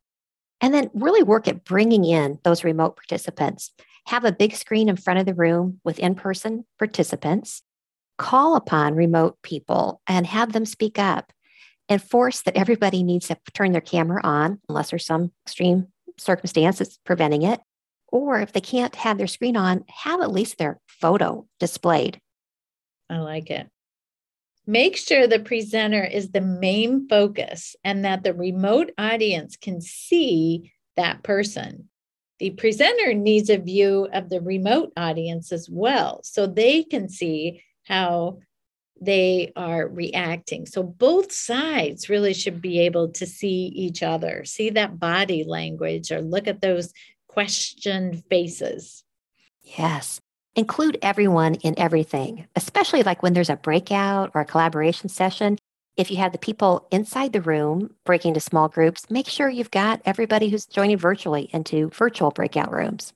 And 0.60 0.74
then 0.74 0.90
really 0.92 1.22
work 1.22 1.48
at 1.48 1.64
bringing 1.64 2.04
in 2.04 2.38
those 2.44 2.64
remote 2.64 2.96
participants 2.96 3.72
have 4.06 4.24
a 4.24 4.32
big 4.32 4.54
screen 4.54 4.88
in 4.88 4.96
front 4.96 5.20
of 5.20 5.26
the 5.26 5.34
room 5.34 5.80
with 5.84 5.98
in 5.98 6.14
person 6.14 6.64
participants, 6.78 7.62
call 8.18 8.56
upon 8.56 8.94
remote 8.94 9.38
people 9.42 10.00
and 10.06 10.26
have 10.26 10.52
them 10.52 10.66
speak 10.66 10.98
up, 10.98 11.32
enforce 11.88 12.42
that 12.42 12.56
everybody 12.56 13.02
needs 13.02 13.28
to 13.28 13.36
turn 13.54 13.72
their 13.72 13.80
camera 13.80 14.20
on 14.22 14.60
unless 14.68 14.90
there's 14.90 15.06
some 15.06 15.32
extreme 15.46 15.86
circumstance 16.18 16.78
that's 16.78 16.98
preventing 17.04 17.42
it. 17.42 17.60
Or 18.08 18.40
if 18.40 18.52
they 18.52 18.60
can't 18.60 18.94
have 18.96 19.18
their 19.18 19.26
screen 19.26 19.56
on, 19.56 19.84
have 19.88 20.20
at 20.20 20.32
least 20.32 20.58
their 20.58 20.80
photo 20.86 21.46
displayed. 21.58 22.20
I 23.08 23.18
like 23.18 23.50
it. 23.50 23.68
Make 24.66 24.96
sure 24.96 25.26
the 25.26 25.40
presenter 25.40 26.04
is 26.04 26.30
the 26.30 26.40
main 26.40 27.08
focus 27.08 27.74
and 27.82 28.04
that 28.04 28.22
the 28.22 28.34
remote 28.34 28.92
audience 28.98 29.56
can 29.56 29.80
see 29.80 30.72
that 30.96 31.22
person 31.22 31.88
the 32.40 32.50
presenter 32.50 33.14
needs 33.14 33.50
a 33.50 33.59
view 33.59 34.09
of 34.12 34.31
the 34.31 34.40
remote 34.40 34.92
audience 34.96 35.53
as 35.53 35.68
well, 35.70 36.20
so 36.24 36.46
they 36.46 36.83
can 36.83 37.09
see 37.09 37.62
how 37.85 38.38
they 39.00 39.53
are 39.57 39.87
reacting. 39.87 40.66
So 40.66 40.83
both 40.83 41.33
sides 41.33 42.09
really 42.09 42.35
should 42.35 42.61
be 42.61 42.81
able 42.81 43.11
to 43.12 43.26
see 43.26 43.66
each 43.66 44.03
other, 44.03 44.44
see 44.44 44.70
that 44.70 44.98
body 44.98 45.44
language, 45.44 46.11
or 46.11 46.20
look 46.20 46.48
at 46.48 46.62
those 46.62 46.92
questioned 47.29 48.24
faces. 48.29 49.05
Yes. 49.62 50.20
Include 50.57 50.98
everyone 51.00 51.55
in 51.57 51.79
everything, 51.79 52.46
especially 52.57 53.03
like 53.03 53.22
when 53.22 53.35
there's 53.35 53.50
a 53.50 53.57
breakout 53.57 54.33
or 54.35 54.40
a 54.40 54.46
collaboration 54.46 55.09
session. 55.09 55.57
If 56.00 56.10
you 56.10 56.16
have 56.16 56.32
the 56.32 56.38
people 56.38 56.88
inside 56.90 57.34
the 57.34 57.42
room 57.42 57.94
breaking 58.06 58.32
to 58.32 58.40
small 58.40 58.68
groups, 58.70 59.10
make 59.10 59.28
sure 59.28 59.50
you've 59.50 59.70
got 59.70 60.00
everybody 60.06 60.48
who's 60.48 60.64
joining 60.64 60.96
virtually 60.96 61.50
into 61.52 61.90
virtual 61.90 62.30
breakout 62.30 62.72
rooms. 62.72 63.12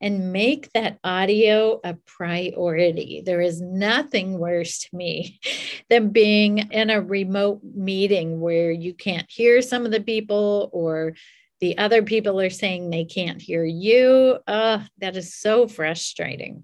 And 0.00 0.32
make 0.32 0.70
that 0.70 1.00
audio 1.02 1.80
a 1.82 1.94
priority. 2.06 3.24
There 3.26 3.40
is 3.40 3.60
nothing 3.60 4.38
worse 4.38 4.78
to 4.82 4.96
me 4.96 5.40
than 5.90 6.10
being 6.10 6.58
in 6.58 6.90
a 6.90 7.02
remote 7.02 7.60
meeting 7.74 8.40
where 8.40 8.70
you 8.70 8.94
can't 8.94 9.28
hear 9.28 9.60
some 9.60 9.84
of 9.84 9.90
the 9.90 10.00
people 10.00 10.70
or 10.72 11.14
the 11.58 11.76
other 11.76 12.04
people 12.04 12.40
are 12.40 12.50
saying 12.50 12.90
they 12.90 13.04
can't 13.04 13.42
hear 13.42 13.64
you. 13.64 14.38
Uh, 14.46 14.78
that 14.98 15.16
is 15.16 15.34
so 15.34 15.66
frustrating 15.66 16.62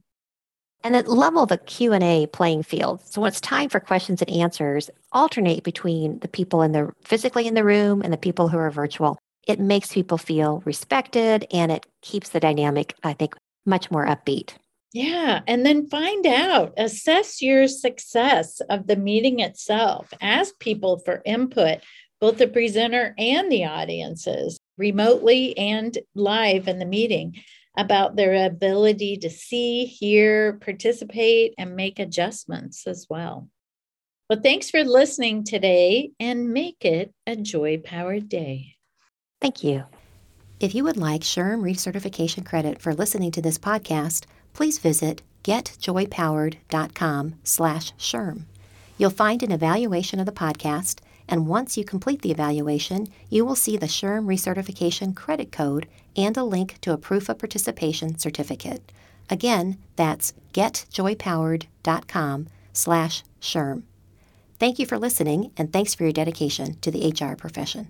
and 0.84 0.94
then 0.94 1.06
level 1.06 1.46
the 1.46 1.58
q&a 1.58 2.26
playing 2.28 2.62
field. 2.62 3.00
So 3.04 3.20
when 3.20 3.28
it's 3.28 3.40
time 3.40 3.68
for 3.68 3.80
questions 3.80 4.22
and 4.22 4.30
answers 4.30 4.90
alternate 5.12 5.64
between 5.64 6.18
the 6.20 6.28
people 6.28 6.62
in 6.62 6.72
the 6.72 6.92
physically 7.04 7.46
in 7.46 7.54
the 7.54 7.64
room 7.64 8.02
and 8.02 8.12
the 8.12 8.18
people 8.18 8.48
who 8.48 8.58
are 8.58 8.70
virtual. 8.70 9.18
It 9.46 9.58
makes 9.58 9.92
people 9.92 10.18
feel 10.18 10.62
respected 10.64 11.46
and 11.50 11.72
it 11.72 11.86
keeps 12.02 12.28
the 12.28 12.40
dynamic 12.40 12.94
i 13.02 13.12
think 13.12 13.34
much 13.64 13.90
more 13.90 14.06
upbeat. 14.06 14.52
Yeah 14.92 15.40
and 15.46 15.64
then 15.64 15.88
find 15.88 16.26
out 16.26 16.74
assess 16.76 17.42
your 17.42 17.68
success 17.68 18.60
of 18.68 18.86
the 18.86 18.96
meeting 18.96 19.40
itself. 19.40 20.12
Ask 20.20 20.58
people 20.58 20.98
for 20.98 21.22
input 21.24 21.78
both 22.20 22.38
the 22.38 22.48
presenter 22.48 23.14
and 23.16 23.50
the 23.50 23.64
audiences 23.64 24.58
remotely 24.76 25.56
and 25.56 25.98
live 26.14 26.68
in 26.68 26.78
the 26.78 26.84
meeting 26.84 27.40
about 27.78 28.16
their 28.16 28.44
ability 28.44 29.16
to 29.18 29.30
see, 29.30 29.86
hear, 29.86 30.54
participate, 30.54 31.54
and 31.56 31.76
make 31.76 32.00
adjustments 32.00 32.86
as 32.86 33.06
well. 33.08 33.48
Well, 34.28 34.40
thanks 34.42 34.68
for 34.68 34.84
listening 34.84 35.44
today 35.44 36.10
and 36.20 36.52
make 36.52 36.84
it 36.84 37.14
a 37.26 37.36
joy 37.36 37.78
powered 37.78 38.28
day. 38.28 38.74
Thank 39.40 39.62
you. 39.62 39.84
If 40.60 40.74
you 40.74 40.82
would 40.84 40.96
like 40.96 41.22
SHRM 41.22 41.62
recertification 41.62 42.44
credit 42.44 42.82
for 42.82 42.92
listening 42.92 43.30
to 43.30 43.40
this 43.40 43.58
podcast, 43.58 44.24
please 44.52 44.78
visit 44.78 45.22
getjoypowered.com 45.44 47.36
slash 47.44 47.92
SHRM. 47.94 48.42
You'll 48.98 49.10
find 49.10 49.42
an 49.44 49.52
evaluation 49.52 50.18
of 50.18 50.26
the 50.26 50.32
podcast 50.32 50.98
and 51.28 51.46
once 51.46 51.76
you 51.76 51.84
complete 51.84 52.22
the 52.22 52.30
evaluation, 52.30 53.08
you 53.28 53.44
will 53.44 53.54
see 53.54 53.76
the 53.76 53.86
SHRM 53.86 54.24
recertification 54.24 55.14
credit 55.14 55.52
code 55.52 55.86
and 56.18 56.36
a 56.36 56.44
link 56.44 56.78
to 56.82 56.92
a 56.92 56.98
proof 56.98 57.30
of 57.30 57.38
participation 57.38 58.18
certificate. 58.18 58.92
Again, 59.30 59.78
that's 59.96 60.34
getjoypowered.com 60.52 62.48
slash 62.72 63.22
SHRM. 63.40 63.82
Thank 64.58 64.78
you 64.78 64.86
for 64.86 64.98
listening, 64.98 65.52
and 65.56 65.72
thanks 65.72 65.94
for 65.94 66.02
your 66.02 66.12
dedication 66.12 66.78
to 66.80 66.90
the 66.90 67.08
HR 67.08 67.36
profession. 67.36 67.88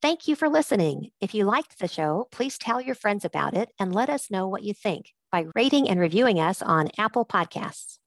Thank 0.00 0.26
you 0.26 0.34
for 0.34 0.48
listening. 0.48 1.10
If 1.20 1.34
you 1.34 1.44
liked 1.44 1.78
the 1.78 1.86
show, 1.86 2.26
please 2.32 2.58
tell 2.58 2.80
your 2.80 2.96
friends 2.96 3.24
about 3.24 3.54
it 3.54 3.68
and 3.78 3.94
let 3.94 4.08
us 4.08 4.30
know 4.30 4.48
what 4.48 4.64
you 4.64 4.74
think 4.74 5.12
by 5.30 5.46
rating 5.54 5.88
and 5.88 6.00
reviewing 6.00 6.40
us 6.40 6.60
on 6.62 6.90
Apple 6.98 7.24
Podcasts. 7.24 7.98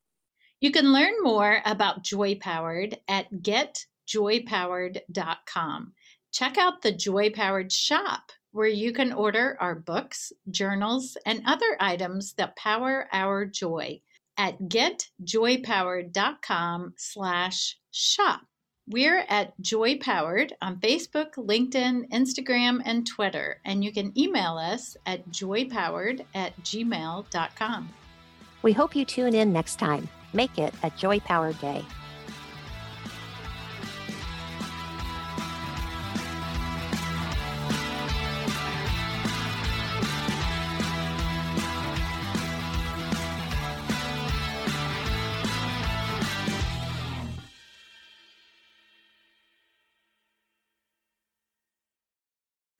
You 0.59 0.71
can 0.71 0.91
learn 0.91 1.13
more 1.21 1.61
about 1.65 2.03
Joy 2.03 2.35
Powered 2.35 2.97
at 3.07 3.41
Get 3.41 3.85
joypowered.com. 4.07 5.93
Check 6.33 6.57
out 6.57 6.81
the 6.81 6.91
Joy 6.91 7.29
Powered 7.29 7.71
shop 7.71 8.31
where 8.55 8.67
you 8.67 8.91
can 8.93 9.11
order 9.11 9.57
our 9.59 9.75
books, 9.75 10.31
journals, 10.49 11.17
and 11.25 11.43
other 11.45 11.75
items 11.81 12.31
that 12.35 12.55
power 12.55 13.09
our 13.11 13.45
joy 13.45 13.99
at 14.37 14.57
getjoypowered.com 14.61 16.93
slash 16.95 17.77
shop. 17.91 18.39
We're 18.87 19.25
at 19.27 19.59
Joy 19.59 19.97
Powered 19.97 20.53
on 20.61 20.79
Facebook, 20.79 21.33
LinkedIn, 21.33 22.09
Instagram, 22.11 22.79
and 22.85 23.05
Twitter, 23.05 23.59
and 23.65 23.83
you 23.83 23.91
can 23.91 24.17
email 24.17 24.57
us 24.57 24.95
at 25.05 25.27
joypowered 25.29 26.23
at 26.33 26.55
gmail.com. 26.63 27.89
We 28.61 28.71
hope 28.71 28.95
you 28.95 29.03
tune 29.03 29.35
in 29.35 29.51
next 29.51 29.79
time. 29.79 30.07
Make 30.31 30.57
it 30.57 30.73
a 30.81 30.89
joy 30.91 31.19
powered 31.19 31.59
day. 31.59 31.83